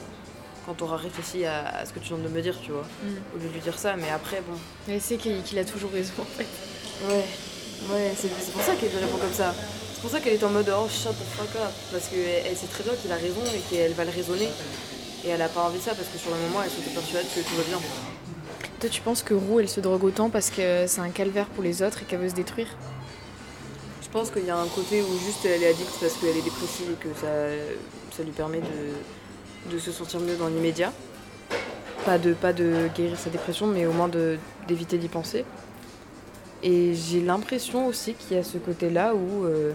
[0.66, 2.82] quand t'auras réfléchi à, ce que tu viens de me dire, tu vois.
[2.82, 3.36] Mm.
[3.36, 4.58] Au lieu de lui dire ça, mais après bon.
[4.90, 6.48] Elle sait qu'il a toujours raison en fait.
[7.08, 7.24] Ouais.
[7.92, 9.54] Ouais, c'est pour ça qu'elle répond comme ça.
[9.94, 11.72] C'est pour ça qu'elle est en mode oh shut the fuck up.
[11.92, 14.50] Parce qu'elle sait très bien qu'il a raison et qu'elle va le raisonner.
[15.24, 17.26] Et elle a pas envie de ça parce que sur le moment elle se persuade
[17.34, 17.80] que tout va bien.
[18.80, 21.64] Toi tu penses que Roux elle se drogue autant parce que c'est un calvaire pour
[21.64, 22.68] les autres et qu'elle veut se détruire?
[24.04, 26.44] Je pense qu'il y a un côté où juste elle est addicte parce qu'elle est
[26.44, 27.28] dépressive et que ça,
[28.16, 30.94] ça lui permet de, de se sentir mieux dans l'immédiat.
[32.06, 34.10] Pas de, pas de guérir sa dépression mais au moins
[34.68, 35.44] d'éviter d'y penser.
[36.66, 39.46] Et j'ai l'impression aussi qu'il y a ce côté-là où.
[39.46, 39.74] Euh,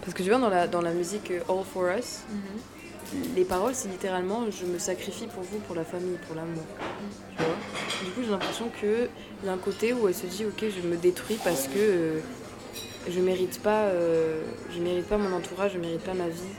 [0.00, 3.34] parce que tu vois, dans la, dans la musique euh, All for Us, mhm.
[3.36, 6.64] les paroles, c'est littéralement je me sacrifie pour vous, pour la famille, pour l'amour.
[7.36, 7.54] Tu vois?
[8.02, 9.10] Du coup, j'ai l'impression qu'il
[9.44, 12.20] y a un côté où elle se dit ok, je me détruis parce que euh,
[13.06, 13.90] je mérite pas,
[14.74, 16.54] je mérite pas mon entourage, je mérite pas ma vie.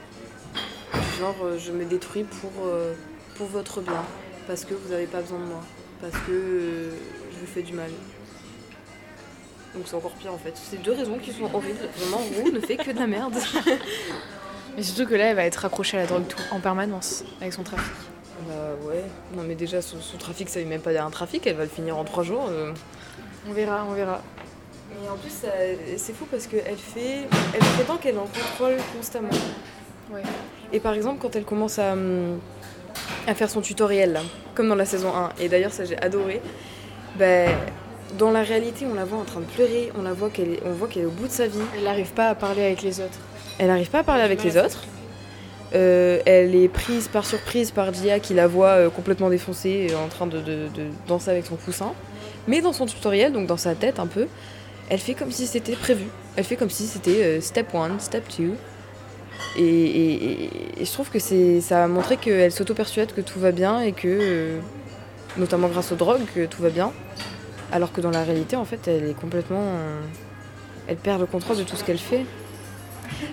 [1.18, 2.50] Genre, je me détruis pour,
[3.36, 4.04] pour votre bien,
[4.46, 5.62] parce que vous n'avez pas besoin de moi,
[6.00, 6.90] parce que
[7.32, 7.90] je vous fais du mal.
[9.74, 10.52] Donc c'est encore pire en fait.
[10.54, 11.88] C'est deux raisons qui sont horribles.
[11.96, 13.34] Vraiment, Roux ne fait que de la merde.
[14.76, 17.52] mais surtout que là, elle va être accrochée à la drogue tout, en permanence avec
[17.52, 17.92] son trafic.
[18.48, 18.54] Bah
[18.86, 19.04] ouais.
[19.36, 21.46] Non mais déjà, son, trafic, ça veut même pas dire un trafic.
[21.46, 22.46] Elle va le finir en trois jours.
[22.50, 22.72] Euh.
[23.48, 24.20] On verra, on verra.
[25.02, 25.32] Et en plus,
[25.96, 29.30] c'est fou parce qu'elle fait, elle prétend qu'elle en contrôle constamment.
[30.12, 30.22] Ouais.
[30.72, 31.94] Et par exemple, quand elle commence à,
[33.26, 34.20] à faire son tutoriel, là,
[34.54, 36.42] comme dans la saison 1, et d'ailleurs ça j'ai adoré,
[37.16, 37.50] ben
[38.18, 40.60] dans la réalité, on la voit en train de pleurer, on la voit qu'elle est,
[40.64, 41.58] on voit qu'elle est au bout de sa vie.
[41.76, 43.18] Elle n'arrive pas à parler avec les autres.
[43.58, 44.84] Elle n'arrive pas à parler avec les autres.
[45.74, 50.08] Euh, elle est prise par surprise par Dia qui la voit euh, complètement défoncée en
[50.08, 50.42] train de,
[51.08, 51.92] danser avec son coussin.
[52.46, 54.26] Mais dans son tutoriel, donc dans sa tête un peu,
[54.90, 56.04] elle fait comme si c'était prévu.
[56.36, 58.52] Elle fait comme si c'était euh, step 1, step 2.
[59.58, 60.50] Et,
[60.80, 64.58] je trouve que ça a montré qu'elle s'auto-persuade que tout va bien et que,
[65.36, 66.92] notamment grâce aux drogues, que tout va bien.
[67.72, 69.64] Alors que dans la réalité, en fait, elle est complètement.
[70.86, 72.24] Elle perd le contrôle de tout ce qu'elle fait.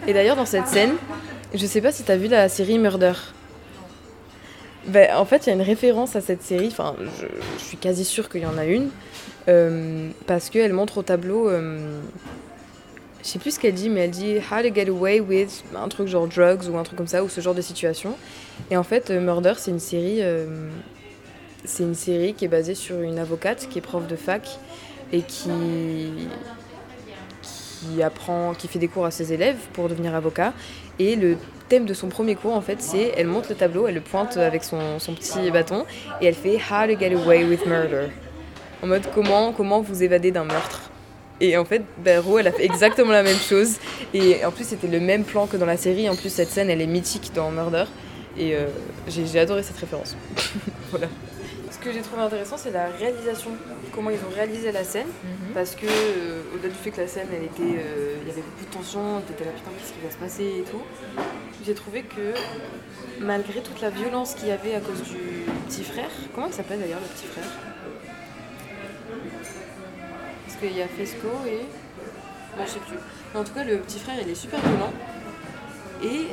[0.08, 0.94] Et d'ailleurs, dans cette scène,
[1.54, 3.14] je sais pas si t'as vu la série Murder.
[4.88, 7.26] Ben, en fait, il y a une référence à cette série, enfin, je,
[7.58, 8.90] je suis quasi sûre qu'il y en a une,
[9.48, 12.00] euh, parce qu'elle montre au tableau, euh,
[13.22, 15.88] je sais plus ce qu'elle dit, mais elle dit How to get away with un
[15.90, 18.16] truc genre drugs ou un truc comme ça, ou ce genre de situation.
[18.72, 20.70] Et en fait, euh, Murder, c'est une série, euh,
[21.66, 24.48] c'est une série qui est basée sur une avocate qui est prof de fac
[25.12, 26.30] et qui
[27.42, 30.54] qui apprend, qui fait des cours à ses élèves pour devenir avocat.
[31.00, 31.38] Et le
[31.70, 34.36] thème de son premier cours, en fait, c'est elle monte le tableau, elle le pointe
[34.38, 35.86] avec son, son petit bâton
[36.20, 38.08] et elle fait How to get away with murder.
[38.84, 40.90] En mode comment, comment vous évader d'un meurtre.
[41.42, 43.78] Et en fait, Ro, elle a fait exactement la même chose.
[44.14, 46.10] Et en plus, c'était le même plan que dans la série.
[46.10, 47.86] En plus, cette scène, elle est mythique dans Murder.
[48.38, 48.66] Et euh,
[49.08, 50.18] j'ai adoré cette référence.
[50.92, 51.08] voilà.
[51.80, 53.52] Ce que j'ai trouvé intéressant, c'est la réalisation.
[53.96, 55.08] Comment ils ont réalisé la scène.
[55.54, 58.42] Parce que, euh, au-delà du fait que la scène, elle était, euh, il y avait
[58.42, 60.82] beaucoup de tension, t'étais là, putain, qu'est-ce qui va se passer et tout.
[61.66, 62.34] J'ai trouvé que,
[63.22, 66.80] malgré toute la violence qu'il y avait à cause du petit frère, comment il s'appelle
[66.80, 67.50] d'ailleurs le petit frère?
[70.46, 71.66] Parce qu'il y a Fesco et.
[72.58, 72.98] Bon, je sais plus.
[73.34, 74.92] Mais en tout cas, le petit frère, il est super violent.
[76.04, 76.28] Et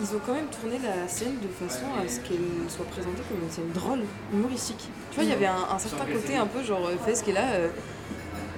[0.00, 3.42] ils ont quand même tourné la scène de façon à ce qu'elle soit présentée comme
[3.42, 4.00] une scène drôle,
[4.32, 4.88] humoristique.
[5.10, 7.30] Tu vois, il y avait un, un certain côté un peu genre euh, Fesco qui
[7.30, 7.46] est là.
[7.52, 7.68] Euh,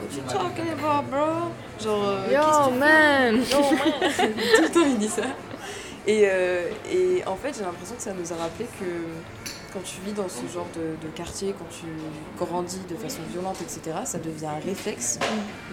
[0.01, 1.51] What you talking about, bro?
[1.83, 2.05] Genre.
[2.09, 2.79] euh, fais?
[2.79, 4.27] man Yo, man.
[4.57, 5.23] Tout le temps, il dit ça.
[6.07, 8.85] Et, euh, et en fait, j'ai l'impression que ça nous a rappelé que
[9.73, 11.87] quand tu vis dans ce genre de, de quartier, quand tu
[12.43, 15.19] grandis de façon violente, etc., ça devient un réflexe.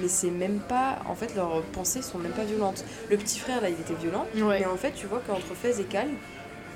[0.01, 0.99] Mais c'est même pas.
[1.07, 2.83] En fait, leurs pensées sont même pas violentes.
[3.09, 4.25] Le petit frère, là, il était violent.
[4.35, 4.59] Ouais.
[4.59, 6.09] Mais en fait, tu vois qu'entre Fez et Cal,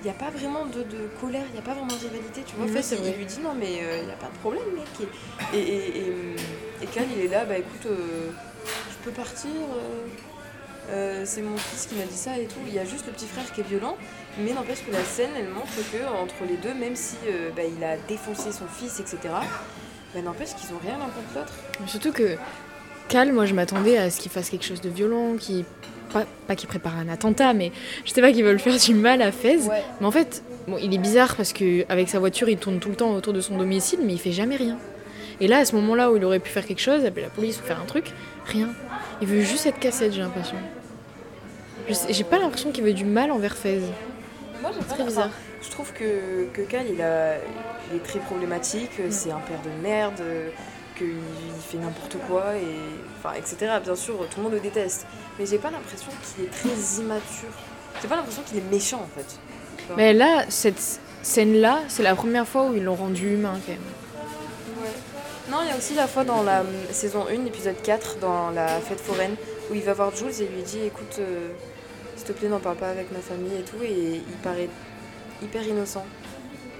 [0.01, 2.41] il n'y a pas vraiment de, de colère, il n'y a pas vraiment de rivalité.
[2.45, 4.37] Tu vois, Oui, Fez, c'est il, lui dit non, mais il n'y a pas de
[4.39, 5.09] problème, mec.
[5.53, 6.13] Et, et, et, et,
[6.83, 8.29] et Cal, il est là, bah écoute, euh,
[8.65, 9.49] je peux partir.
[9.51, 10.07] euh,
[10.91, 12.57] euh, c'est mon fils qui m'a dit ça et tout.
[12.67, 13.95] Il y a juste le petit frère qui est violent,
[14.37, 17.63] mais n'empêche que la scène, elle montre que entre les deux, même si euh, bah,
[17.65, 19.17] il a défoncé son fils, etc.,
[20.13, 21.53] bah, n'empêche qu'ils ont rien l'un contre l'autre.
[21.87, 22.37] Surtout que
[23.07, 25.65] Cal, moi je m'attendais à ce qu'il fasse quelque chose de violent, qui
[26.13, 27.71] pas, pas qu'il prépare un attentat, mais
[28.05, 29.57] je sais pas qu'ils veulent faire du mal à Fez.
[29.57, 29.83] Ouais.
[29.99, 32.89] Mais en fait, bon, il est bizarre parce que avec sa voiture, il tourne tout
[32.89, 34.77] le temps autour de son domicile, mais il fait jamais rien.
[35.41, 37.59] Et là, à ce moment-là où il aurait pu faire quelque chose, appeler la police
[37.59, 38.11] ou faire un truc,
[38.45, 38.69] rien.
[39.21, 40.57] Il veut juste être cassette, j'ai l'impression.
[42.09, 43.81] J'ai pas l'impression qu'il veut du mal envers Fez.
[44.61, 45.29] Moi, j'ai Très bizarre.
[45.61, 47.35] Je trouve que, que Cal, il, a,
[47.89, 50.49] il est très problématique, c'est un père de merde, euh,
[50.97, 52.75] qu'il il fait n'importe quoi, et,
[53.17, 53.73] enfin, etc.
[53.83, 55.05] Bien sûr, tout le monde le déteste.
[55.37, 57.49] Mais j'ai pas l'impression qu'il est très immature.
[58.01, 59.39] J'ai pas l'impression qu'il est méchant, en fait.
[59.97, 63.81] Mais là, cette scène-là, c'est la première fois où ils l'ont rendu humain quand même.
[65.49, 68.51] Non, il y a aussi la fois dans la hum, saison 1, épisode 4, dans
[68.51, 69.35] la fête foraine,
[69.71, 71.49] où il va voir Jules et lui dit Écoute, euh,
[72.33, 74.69] te plaît, n'en parle pas avec ma famille et tout, et il paraît
[75.41, 76.05] hyper innocent.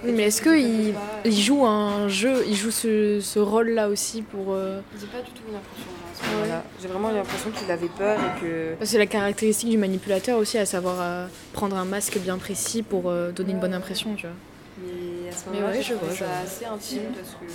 [0.02, 0.94] Oui, mais est-ce qu'il
[1.26, 4.46] il joue un jeu, il joue ce, ce rôle-là aussi pour...
[4.54, 6.62] euh, J'ai pas du tout l'impression à ce moment-là.
[6.80, 8.74] J'ai vraiment l'impression qu'il avait peur et que.
[8.82, 13.10] C'est la caractéristique du manipulateur aussi, à savoir euh, prendre un masque bien précis pour
[13.10, 14.36] euh, donner une bonne impression, tu vois.
[14.82, 17.52] Mais à ce Mais moment-là, ouais, je vois, ça je assez intime parce que.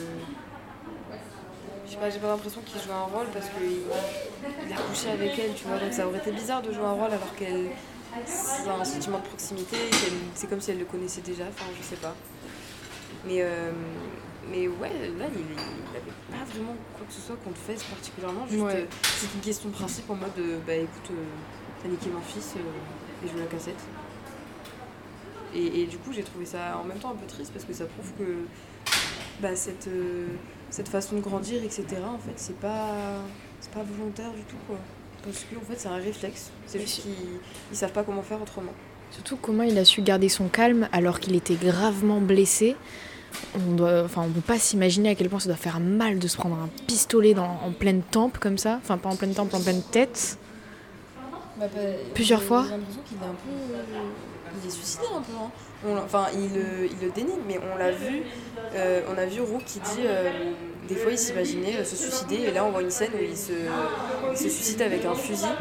[1.86, 3.82] Je sais pas, j'ai pas l'impression qu'il jouait un rôle parce qu'il
[4.68, 5.78] il a couché avec elle, tu vois.
[5.78, 7.70] Donc ça aurait été bizarre de jouer un rôle alors qu'elle.
[8.26, 9.76] C'est un sentiment de proximité,
[10.36, 12.16] c'est comme si elle le connaissait déjà, enfin je sais pas.
[13.26, 13.72] Mais, euh,
[14.50, 18.48] mais ouais, là il, il avait pas vraiment quoi que ce soit contre Fez particulièrement,
[18.48, 18.74] juste Ouais.
[18.74, 18.86] euh,
[19.20, 21.12] c'est une question de principe en mode euh, bah écoute,
[21.84, 23.80] t'as niqué mon fils et je veux la cassette.
[25.54, 27.74] Et, et du coup, j'ai trouvé ça en même temps un peu triste parce que
[27.74, 28.46] ça prouve que
[29.42, 29.90] bah, cette,
[30.70, 32.92] cette façon de grandir, etc., en fait, c'est pas,
[33.60, 34.78] c'est pas volontaire du tout, quoi.
[35.24, 36.52] Parce que, en fait, c'est un réflexe.
[36.68, 37.12] C'est juste qu'ils
[37.72, 38.74] ils savent pas comment faire autrement.
[39.12, 42.76] Surtout comment il a su garder son calme alors qu'il était gravement blessé.
[43.56, 46.28] On doit, enfin, on peut pas s'imaginer à quel point ça doit faire mal de
[46.28, 48.80] se prendre un pistolet dans- en pleine tempe comme ça.
[48.84, 50.38] Enfin, pas en pleine tempe, en pleine tête.
[52.14, 53.76] Plusieurs fois J'ai l'impression qu'il est un peu.
[54.62, 55.32] Il est suicidé un peu.
[55.38, 55.52] hein.
[56.04, 58.26] Enfin, il, le- il le dénie, mais on l'a vu.
[58.74, 60.06] euh, on a vu Roux qui dit.
[60.08, 63.24] euh, des fois, il s'imaginait euh, se suicider, et là, on voit une scène où
[63.24, 63.52] il se,
[64.32, 65.58] il se suicide avec un fusil.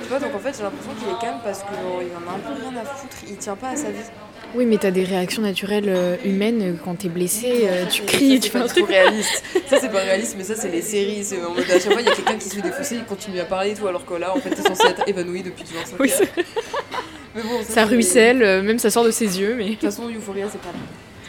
[0.00, 2.40] Tu vois, donc en fait, j'ai l'impression qu'il est calme parce qu'il en a un
[2.40, 3.22] peu rien à foutre.
[3.24, 4.10] Il tient pas à sa vie.
[4.54, 8.34] Oui, mais t'as des réactions naturelles euh, humaines euh, quand t'es blessé, euh, tu cries,
[8.34, 8.86] Ça, tu pas truc.
[8.86, 9.42] réaliste.
[9.66, 11.24] Ça, c'est pas réaliste, mais ça, c'est les séries.
[11.24, 13.04] C'est en mode à chaque fois, il y a quelqu'un qui se fait défausser, il
[13.04, 15.64] continue à parler et tout, alors que là, en fait, t'es censé être évanoui depuis
[15.64, 16.10] genre 5 Oui,
[17.34, 19.64] Mais bon, ça c'est- ruisselle, euh, même ça sort de ses yeux, mais.
[19.64, 20.68] De toute façon, Euphoria, c'est pas,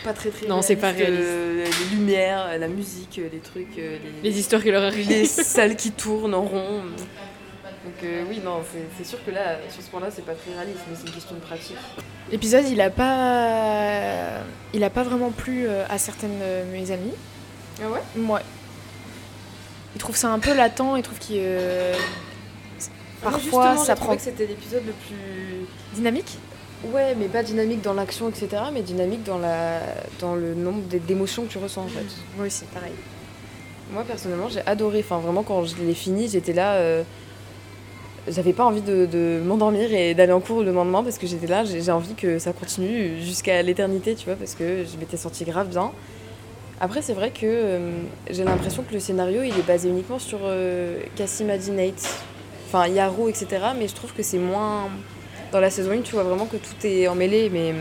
[0.04, 4.02] pas très très Non, c'est pas euh, les lumières, la musique, les trucs, les,
[4.32, 5.08] Les histoires qui leur arrivent.
[5.08, 6.82] les salles qui tournent en rond.
[7.84, 8.62] Donc euh, oui, non,
[8.98, 11.36] c'est- sûr que là, sur ce point-là, c'est pas très réaliste, mais c'est une question
[11.36, 11.76] de pratique.
[12.32, 14.42] L'épisode, il a pas,
[14.74, 17.12] il a pas vraiment plu euh, à certaines de mes amies.
[17.84, 18.00] Ah ouais?
[18.30, 18.42] Ouais.
[19.96, 20.96] Ils trouvent ça un peu latent.
[20.98, 21.94] Ils trouvent qu'il euh,
[23.22, 26.38] parfois ça prend que c'était l'épisode le plus dynamique.
[26.86, 29.80] Ouais, mais pas dynamique dans l'action, etc., mais dynamique dans, la...
[30.20, 32.04] dans le nombre d'émotions que tu ressens en fait.
[32.38, 32.92] Moi aussi, pareil.
[33.92, 35.00] Moi personnellement, j'ai adoré.
[35.00, 36.74] Enfin, vraiment, quand je l'ai fini, j'étais là.
[36.76, 37.04] euh,
[38.28, 41.48] J'avais pas envie de, de m'endormir et d'aller en cours le lendemain parce que j'étais
[41.48, 45.44] là, j'ai envie que ça continue jusqu'à l'éternité, tu vois, parce que je m'étais sentie
[45.44, 45.92] grave bien.
[46.80, 47.92] Après, c'est vrai que euh,
[48.30, 52.10] j'ai l'impression que le scénario il est basé uniquement sur euh, Cassie, Maddie, Nate,
[52.68, 53.48] enfin Yaro, etc.
[53.78, 54.90] Mais je trouve que c'est moins.
[55.52, 57.74] Dans la saison 1, tu vois vraiment que tout est emmêlé, mais.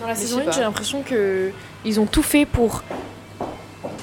[0.00, 0.50] Dans la Mais saison sais 1, pas.
[0.52, 1.50] j'ai l'impression que
[1.84, 2.82] ils ont tout fait pour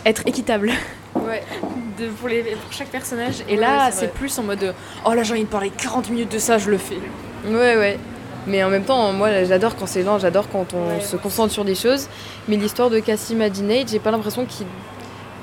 [0.06, 0.72] être équitable
[1.16, 1.42] Ouais.
[1.98, 3.44] de, pour, les, pour chaque personnage.
[3.48, 4.74] Et là, c'est plus en mode
[5.06, 7.00] Oh là, j'ai envie de parler 40 minutes de ça, je le fais.
[7.46, 8.00] Ouais, ouais.
[8.48, 11.52] Mais en même temps, moi, j'adore quand c'est lent, j'adore quand on Ouais, se concentre
[11.52, 12.08] sur des choses.
[12.48, 14.66] Mais l'histoire de Cassie Madinate, j'ai pas l'impression qu'ils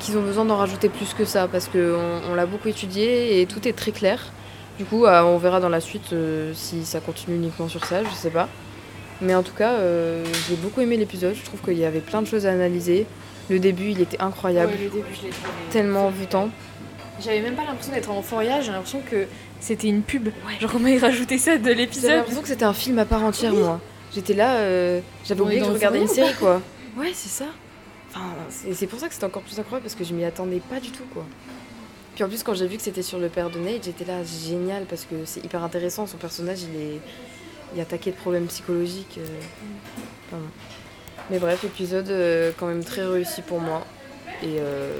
[0.00, 3.46] qu'ils ont besoin d'en rajouter plus que ça, parce qu'on on, l'a beaucoup étudié et
[3.46, 4.32] tout est très clair.
[4.78, 8.02] Du coup, euh, on verra dans la suite euh, si ça continue uniquement sur ça,
[8.02, 8.48] je sais pas.
[9.20, 11.34] Mais en tout cas, euh, j'ai beaucoup aimé l'épisode.
[11.34, 13.06] Je trouve qu'il y avait plein de choses à analyser.
[13.50, 16.48] Le début, il était incroyable, Ouais, le début, je l'ai trouvé tellement envoûtant.
[17.20, 19.26] J'avais même pas l'impression d'être en Euphoria, j'ai l'impression que
[19.60, 20.28] c'était une pub.
[20.60, 22.10] Genre, on m'a rajouté ça de J'avais l'épisode.
[22.10, 23.80] l'impression que c'était un film à part entière, moi.
[24.14, 26.60] J'étais là, euh, j'avais oublié que je regardais une série, quoi.
[26.96, 27.46] Ouais, c'est ça.
[28.10, 28.26] Enfin,
[28.72, 30.90] c'est pour ça que c'était encore plus incroyable, parce que je m'y attendais pas du
[30.90, 31.24] tout, quoi.
[32.14, 34.18] Puis en plus, quand j'ai vu que c'était sur le père de Nate, j'étais là,
[34.22, 36.06] génial, parce que c'est hyper intéressant.
[36.06, 37.00] Son personnage, il est,
[37.74, 39.18] il attaqué de problèmes psychologiques.
[39.18, 39.26] euh,
[40.28, 40.42] enfin,
[41.30, 43.82] Mais bref, épisode euh, quand même très réussi pour moi.
[44.42, 44.98] Et euh,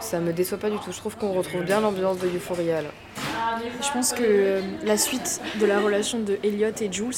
[0.00, 0.92] ça me déçoit pas du tout.
[0.92, 2.88] Je trouve qu'on retrouve bien l'ambiance de Euphoria, là.
[3.82, 7.14] Je pense que euh, la suite de la relation de Elliot et Jules,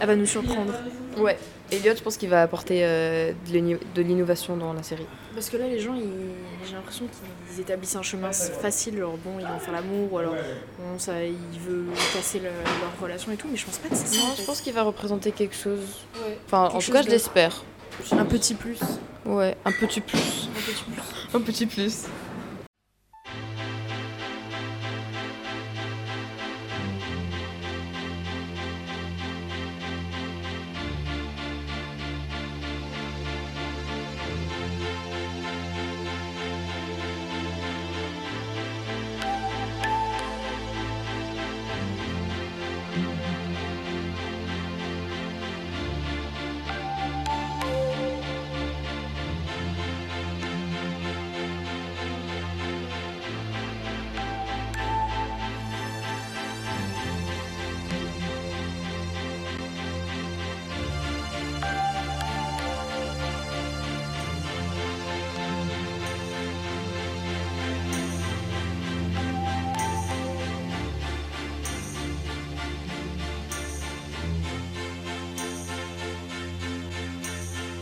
[0.00, 0.72] elle va nous surprendre.
[1.18, 1.36] Ouais.
[1.70, 5.06] Elliot, je pense qu'il va apporter euh, de l'inno- de l'innovation dans la série.
[5.34, 7.06] Parce que là, les gens, ils- j'ai l'impression
[7.50, 8.96] qu'ils établissent un chemin facile.
[8.96, 10.34] Alors bon, ils vont faire l'amour, ou alors
[10.78, 13.96] bon, ça, ils veulent casser le- leur relation et tout, mais je pense pas que
[13.96, 14.20] c'est ça.
[14.22, 14.46] Non, je fait.
[14.46, 15.80] pense qu'il va représenter quelque chose.
[16.16, 16.38] Ouais.
[16.46, 17.64] Enfin, en tout cas, je l'espère.
[18.12, 18.78] Un petit plus.
[19.24, 20.48] Ouais, un petit plus.
[20.56, 21.34] Un petit plus.
[21.34, 22.04] Un petit plus.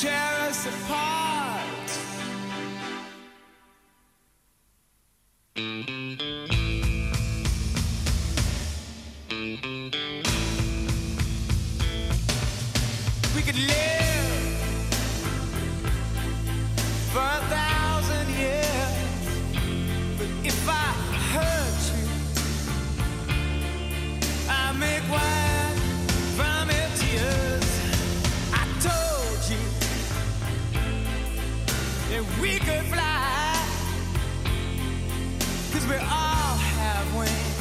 [0.00, 1.37] tear us apart.
[32.18, 33.64] That we could fly,
[35.72, 37.57] cause we all have wings.